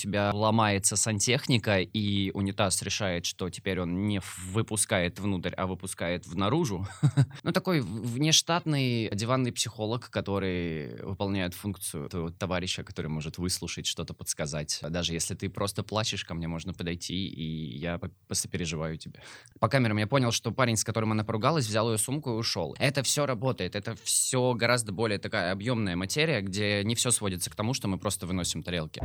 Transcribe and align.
тебя 0.00 0.30
ломается 0.32 0.96
сантехника, 0.96 1.80
и 1.80 2.30
унитаз 2.32 2.82
решает, 2.82 3.26
что 3.26 3.50
теперь 3.50 3.80
он 3.80 4.06
не 4.06 4.20
выпускает 4.52 5.18
внутрь, 5.18 5.54
а 5.56 5.66
выпускает 5.66 6.26
в 6.26 6.36
наружу. 6.36 6.86
Ну, 7.42 7.52
такой 7.52 7.80
внештатный 7.80 9.10
диванный 9.14 9.52
психолог, 9.52 10.10
который 10.10 11.02
выполняет 11.02 11.54
функцию 11.54 12.08
твоего 12.08 12.30
товарища, 12.30 12.82
который 12.84 13.06
может 13.06 13.38
выслушать, 13.38 13.86
что-то 13.86 14.14
подсказать. 14.14 14.80
Даже 14.82 15.12
если 15.12 15.34
ты 15.34 15.48
просто 15.48 15.82
плачешь, 15.82 16.24
ко 16.24 16.34
мне 16.34 16.48
можно 16.48 16.72
подойти, 16.72 17.26
и 17.28 17.78
я 17.78 18.00
посопереживаю 18.28 18.98
тебе. 18.98 19.22
По 19.58 19.68
камерам 19.68 19.98
я 19.98 20.06
понял, 20.06 20.32
что 20.32 20.50
парень, 20.52 20.76
с 20.76 20.84
которым 20.84 21.12
она 21.12 21.24
поругалась, 21.24 21.66
взял 21.66 21.90
ее 21.90 21.98
сумку 21.98 22.30
и 22.30 22.34
ушел. 22.34 22.74
Это 22.78 23.02
все 23.02 23.26
работает, 23.26 23.74
это 23.74 23.94
все 24.02 24.54
гораздо 24.54 24.92
более 24.92 25.18
такая 25.18 25.52
объемная 25.52 25.96
материя, 25.96 26.40
где 26.40 26.82
не 26.84 26.94
все 26.94 27.10
сводится 27.10 27.50
к 27.50 27.54
тому, 27.54 27.74
что 27.74 27.88
мы 27.88 27.98
просто 27.98 28.26
выносим 28.26 28.62
тарелки. 28.62 29.02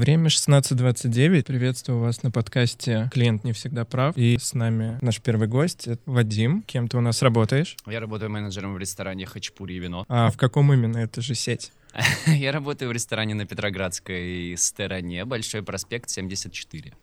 Время 0.00 0.28
16.29. 0.28 1.42
Приветствую 1.42 2.00
вас 2.00 2.22
на 2.22 2.30
подкасте 2.30 3.10
«Клиент 3.12 3.44
не 3.44 3.52
всегда 3.52 3.84
прав». 3.84 4.16
И 4.16 4.38
с 4.40 4.54
нами 4.54 4.96
наш 5.02 5.20
первый 5.20 5.46
гость— 5.46 5.88
Вадим. 6.06 6.62
Кем 6.62 6.88
ты 6.88 6.96
у 6.96 7.02
нас 7.02 7.20
работаешь? 7.20 7.76
Я 7.86 8.00
работаю 8.00 8.30
менеджером 8.30 8.72
в 8.72 8.78
ресторане 8.78 9.26
«Хачапури 9.26 9.74
и 9.74 9.78
вино». 9.78 10.06
А 10.08 10.30
в 10.30 10.38
каком 10.38 10.72
именно? 10.72 10.96
Это 10.96 11.20
же 11.20 11.34
сеть. 11.34 11.70
Я 12.26 12.50
работаю 12.50 12.88
в 12.88 12.92
ресторане 12.92 13.34
на 13.34 13.44
Петроградской 13.44 14.54
стороне, 14.56 15.26
Большой 15.26 15.62
проспект 15.62 16.08
74. 16.08 16.94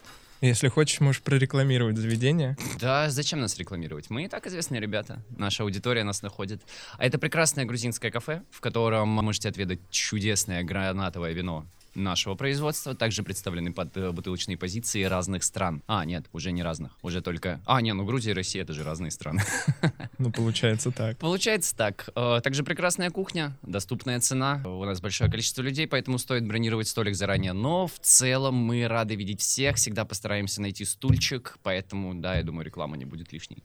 Если 0.41 0.67
хочешь, 0.67 0.99
можешь 0.99 1.21
прорекламировать 1.21 1.97
заведение. 1.97 2.57
Да, 2.81 3.11
зачем 3.11 3.41
нас 3.41 3.59
рекламировать? 3.59 4.09
Мы 4.09 4.23
и 4.23 4.27
так 4.27 4.47
известные 4.47 4.81
ребята. 4.81 5.21
Наша 5.37 5.61
аудитория 5.61 6.03
нас 6.03 6.23
находит. 6.23 6.63
А 6.97 7.05
это 7.05 7.19
прекрасное 7.19 7.65
грузинское 7.65 8.09
кафе, 8.09 8.41
в 8.49 8.59
котором 8.59 9.09
можете 9.09 9.49
отведать 9.49 9.81
чудесное 9.91 10.63
гранатовое 10.63 11.33
вино 11.33 11.67
нашего 11.97 12.35
производства 12.35 12.95
также 12.95 13.23
представлены 13.23 13.73
под 13.73 13.95
э, 13.97 14.11
бутылочные 14.11 14.57
позиции 14.57 15.03
разных 15.03 15.43
стран. 15.43 15.83
А, 15.87 16.05
нет, 16.05 16.25
уже 16.31 16.51
не 16.51 16.63
разных, 16.63 16.91
уже 17.01 17.21
только... 17.21 17.61
А, 17.65 17.81
не, 17.81 17.93
ну 17.93 18.05
Грузия 18.05 18.31
и 18.31 18.33
Россия— 18.33 18.61
это 18.63 18.73
же 18.73 18.83
разные 18.83 19.11
страны. 19.11 19.41
Ну, 20.19 20.31
получается 20.31 20.91
так. 20.91 21.17
Получается 21.19 21.75
так. 21.75 22.09
Э, 22.15 22.39
также 22.43 22.63
прекрасная 22.63 23.11
кухня, 23.11 23.55
доступная 23.61 24.19
цена. 24.19 24.63
У 24.65 24.83
нас 24.83 24.99
большое 24.99 25.29
количество 25.29 25.61
людей, 25.61 25.87
поэтому 25.87 26.17
стоит 26.17 26.47
бронировать 26.47 26.87
столик 26.87 27.15
заранее. 27.15 27.53
Но 27.53 27.85
в 27.85 27.99
целом 27.99 28.55
мы 28.55 28.87
рады 28.87 29.15
видеть 29.15 29.41
всех, 29.41 29.75
всегда 29.75 30.05
постараемся 30.05 30.61
найти 30.61 30.85
стульчик, 30.85 31.59
поэтому, 31.61 32.15
да, 32.15 32.35
я 32.35 32.43
думаю, 32.43 32.65
реклама 32.65 32.97
не 32.97 33.05
будет 33.05 33.31
лишней. 33.31 33.63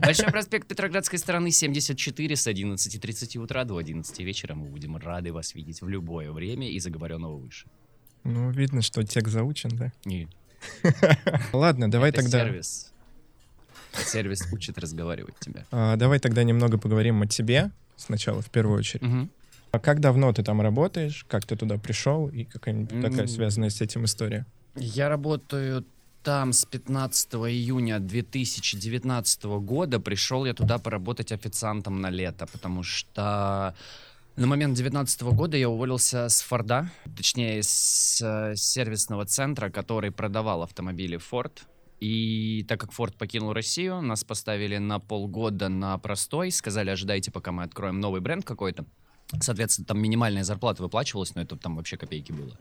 Большой 0.00 0.26
проспект 0.30 0.68
Петроградской 0.68 1.18
стороны 1.18 1.50
74 1.50 2.36
с 2.36 2.46
11.30 2.46 3.38
утра 3.38 3.64
до 3.64 3.76
11 3.76 4.20
вечера. 4.20 4.54
Мы 4.54 4.66
будем 4.66 4.96
рады 4.96 5.32
вас 5.32 5.54
видеть 5.54 5.82
в 5.82 5.88
любое 5.88 6.30
время 6.30 6.70
и 6.70 6.78
заговоренного 6.78 7.36
выше. 7.44 7.66
Ну, 8.24 8.50
видно, 8.50 8.82
что 8.82 9.02
текст 9.04 9.32
заучен, 9.32 9.70
да? 9.70 9.92
Нет. 10.04 10.30
Ладно, 11.52 11.90
давай 11.90 12.10
тогда... 12.12 12.44
сервис. 12.44 12.92
Сервис 13.92 14.48
учит 14.52 14.78
разговаривать 14.78 15.38
тебя. 15.38 15.64
А, 15.70 15.96
давай 15.96 16.18
тогда 16.18 16.42
немного 16.42 16.78
поговорим 16.78 17.22
о 17.22 17.26
тебе 17.26 17.70
сначала, 17.96 18.42
в 18.42 18.50
первую 18.50 18.78
очередь. 18.78 19.02
Угу. 19.02 19.28
А 19.72 19.78
как 19.78 20.00
давно 20.00 20.32
ты 20.32 20.42
там 20.42 20.60
работаешь? 20.60 21.26
Как 21.28 21.46
ты 21.46 21.56
туда 21.56 21.78
пришел? 21.78 22.28
И 22.28 22.44
какая-нибудь 22.44 23.02
такая 23.02 23.26
связанная 23.26 23.70
с 23.70 23.80
этим 23.80 24.04
история? 24.04 24.46
Я 24.76 25.08
работаю 25.08 25.84
там 26.22 26.52
с 26.52 26.64
15 26.64 27.34
июня 27.34 28.00
2019 28.00 29.44
года. 29.44 30.00
Пришел 30.00 30.44
я 30.44 30.54
туда 30.54 30.78
поработать 30.78 31.32
официантом 31.32 32.00
на 32.00 32.10
лето, 32.10 32.46
потому 32.46 32.82
что 32.82 33.74
на 34.36 34.46
момент 34.48 34.74
2019 34.74 35.22
года 35.22 35.56
я 35.56 35.68
уволился 35.68 36.28
с 36.28 36.40
Форда, 36.40 36.90
точнее, 37.16 37.62
с 37.62 38.20
э, 38.20 38.56
сервисного 38.56 39.26
центра, 39.26 39.70
который 39.70 40.10
продавал 40.10 40.62
автомобили 40.62 41.18
Ford. 41.18 41.52
И 42.00 42.64
так 42.68 42.80
как 42.80 42.90
Ford 42.90 43.16
покинул 43.16 43.52
Россию, 43.52 44.00
нас 44.02 44.24
поставили 44.24 44.78
на 44.78 44.98
полгода 44.98 45.68
на 45.68 45.96
простой, 45.98 46.50
сказали, 46.50 46.90
ожидайте, 46.90 47.30
пока 47.30 47.52
мы 47.52 47.62
откроем 47.62 48.00
новый 48.00 48.20
бренд 48.20 48.44
какой-то. 48.44 48.84
Соответственно, 49.40 49.86
там 49.86 50.00
минимальная 50.00 50.44
зарплата 50.44 50.82
выплачивалась, 50.82 51.34
но 51.34 51.42
это 51.42 51.56
там 51.56 51.76
вообще 51.76 51.96
копейки 51.96 52.32
было. 52.32 52.58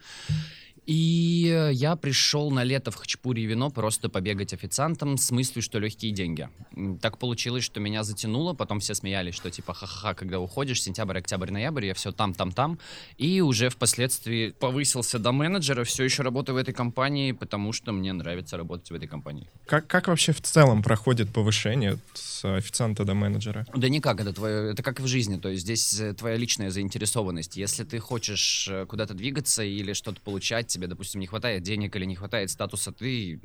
И 0.85 1.69
я 1.73 1.95
пришел 1.95 2.51
на 2.51 2.63
лето 2.63 2.91
в 2.91 2.95
Хачапури 2.95 3.41
и 3.41 3.45
вино 3.45 3.69
просто 3.69 4.09
побегать 4.09 4.53
официантом 4.53 5.17
с 5.17 5.31
мыслью, 5.31 5.61
что 5.63 5.79
легкие 5.79 6.11
деньги. 6.11 6.49
Так 7.01 7.17
получилось, 7.17 7.63
что 7.63 7.79
меня 7.79 8.03
затянуло, 8.03 8.53
потом 8.53 8.79
все 8.79 8.93
смеялись, 8.93 9.35
что 9.35 9.49
типа 9.49 9.73
ха-ха, 9.73 10.13
когда 10.13 10.39
уходишь, 10.39 10.81
сентябрь, 10.81 11.19
октябрь, 11.19 11.51
ноябрь, 11.51 11.85
я 11.85 11.93
все 11.93 12.11
там, 12.11 12.33
там, 12.33 12.51
там. 12.51 12.79
И 13.17 13.41
уже 13.41 13.69
впоследствии 13.69 14.49
повысился 14.51 15.19
до 15.19 15.31
менеджера, 15.31 15.83
все 15.83 16.03
еще 16.03 16.23
работаю 16.23 16.55
в 16.55 16.59
этой 16.59 16.73
компании, 16.73 17.31
потому 17.31 17.71
что 17.71 17.93
мне 17.93 18.11
нравится 18.11 18.57
работать 18.57 18.91
в 18.91 18.93
этой 18.93 19.07
компании. 19.07 19.47
Как, 19.65 19.87
как 19.87 20.07
вообще 20.07 20.33
в 20.33 20.41
целом 20.41 20.83
проходит 20.83 21.31
повышение 21.31 21.97
с 22.13 22.43
официанта 22.43 23.05
до 23.05 23.13
менеджера? 23.13 23.65
Да 23.73 23.87
никак, 23.87 24.19
это, 24.19 24.33
твое, 24.33 24.71
это 24.71 24.83
как 24.83 24.99
в 24.99 25.07
жизни, 25.07 25.37
то 25.37 25.49
есть 25.49 25.61
здесь 25.61 25.99
э, 25.99 26.13
твоя 26.13 26.35
личная 26.35 26.69
заинтересованность. 26.71 27.55
Если 27.55 27.83
ты 27.83 27.99
хочешь 27.99 28.67
э, 28.69 28.85
куда-то 28.85 29.13
двигаться 29.13 29.63
или 29.63 29.93
что-то 29.93 30.19
получать, 30.19 30.72
тебе, 30.73 30.87
допустим, 30.87 31.21
не 31.21 31.27
хватает 31.27 31.63
денег 31.63 31.95
или 31.95 32.05
не 32.05 32.15
хватает 32.15 32.49
статуса, 32.49 32.91
ты 32.91 33.39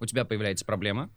у 0.00 0.06
тебя 0.06 0.24
появляется 0.24 0.64
проблема, 0.64 1.10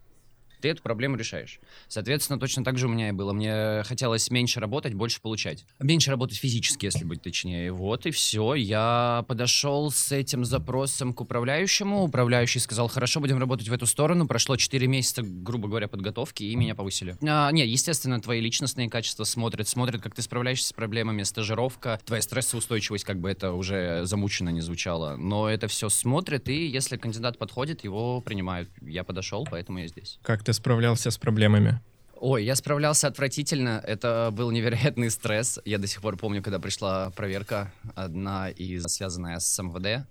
ты 0.61 0.69
эту 0.69 0.81
проблему 0.81 1.15
решаешь. 1.15 1.59
Соответственно, 1.87 2.39
точно 2.39 2.63
так 2.63 2.77
же 2.77 2.87
у 2.87 2.89
меня 2.89 3.09
и 3.09 3.11
было. 3.11 3.33
Мне 3.33 3.83
хотелось 3.85 4.29
меньше 4.31 4.59
работать, 4.59 4.93
больше 4.93 5.21
получать. 5.21 5.65
Меньше 5.79 6.11
работать 6.11 6.37
физически, 6.37 6.85
если 6.85 7.03
быть 7.03 7.21
точнее. 7.21 7.71
Вот 7.71 8.05
и 8.05 8.11
все. 8.11 8.53
Я 8.55 9.25
подошел 9.27 9.91
с 9.91 10.11
этим 10.11 10.45
запросом 10.45 11.13
к 11.13 11.21
управляющему. 11.21 12.03
Управляющий 12.03 12.59
сказал, 12.59 12.87
хорошо, 12.87 13.19
будем 13.19 13.39
работать 13.39 13.67
в 13.67 13.73
эту 13.73 13.85
сторону. 13.85 14.27
Прошло 14.27 14.55
4 14.55 14.87
месяца, 14.87 15.23
грубо 15.23 15.67
говоря, 15.67 15.87
подготовки, 15.87 16.43
и 16.43 16.55
меня 16.55 16.75
повысили. 16.75 17.17
А, 17.21 17.51
нет, 17.51 17.67
естественно, 17.67 18.21
твои 18.21 18.39
личностные 18.39 18.89
качества 18.89 19.23
смотрят. 19.23 19.67
Смотрят, 19.67 20.01
как 20.01 20.15
ты 20.15 20.21
справляешься 20.21 20.67
с 20.67 20.73
проблемами, 20.73 21.23
стажировка, 21.23 21.99
твоя 22.05 22.21
стрессоустойчивость, 22.21 23.03
как 23.03 23.19
бы 23.19 23.29
это 23.29 23.53
уже 23.53 24.05
замучено 24.05 24.49
не 24.49 24.61
звучало. 24.61 25.15
Но 25.17 25.49
это 25.49 25.67
все 25.67 25.89
смотрят, 25.89 26.49
и 26.49 26.67
если 26.67 26.97
кандидат 26.97 27.37
подходит, 27.37 27.83
его 27.83 28.21
принимают. 28.21 28.69
Я 28.81 29.03
подошел, 29.03 29.47
поэтому 29.49 29.79
я 29.79 29.87
здесь. 29.87 30.19
Как 30.21 30.43
ты 30.43 30.50
ты 30.51 30.55
справлялся 30.55 31.11
с 31.11 31.17
проблемами? 31.17 31.79
Ой, 32.19 32.43
я 32.43 32.55
справлялся 32.55 33.07
отвратительно. 33.07 33.81
Это 33.87 34.29
был 34.33 34.51
невероятный 34.51 35.09
стресс. 35.09 35.59
Я 35.65 35.77
до 35.77 35.87
сих 35.87 36.01
пор 36.01 36.17
помню, 36.17 36.43
когда 36.43 36.59
пришла 36.59 37.09
проверка, 37.11 37.71
одна 37.95 38.49
из 38.49 38.83
связанная 38.83 39.39
с 39.39 39.63
МВД. 39.63 40.05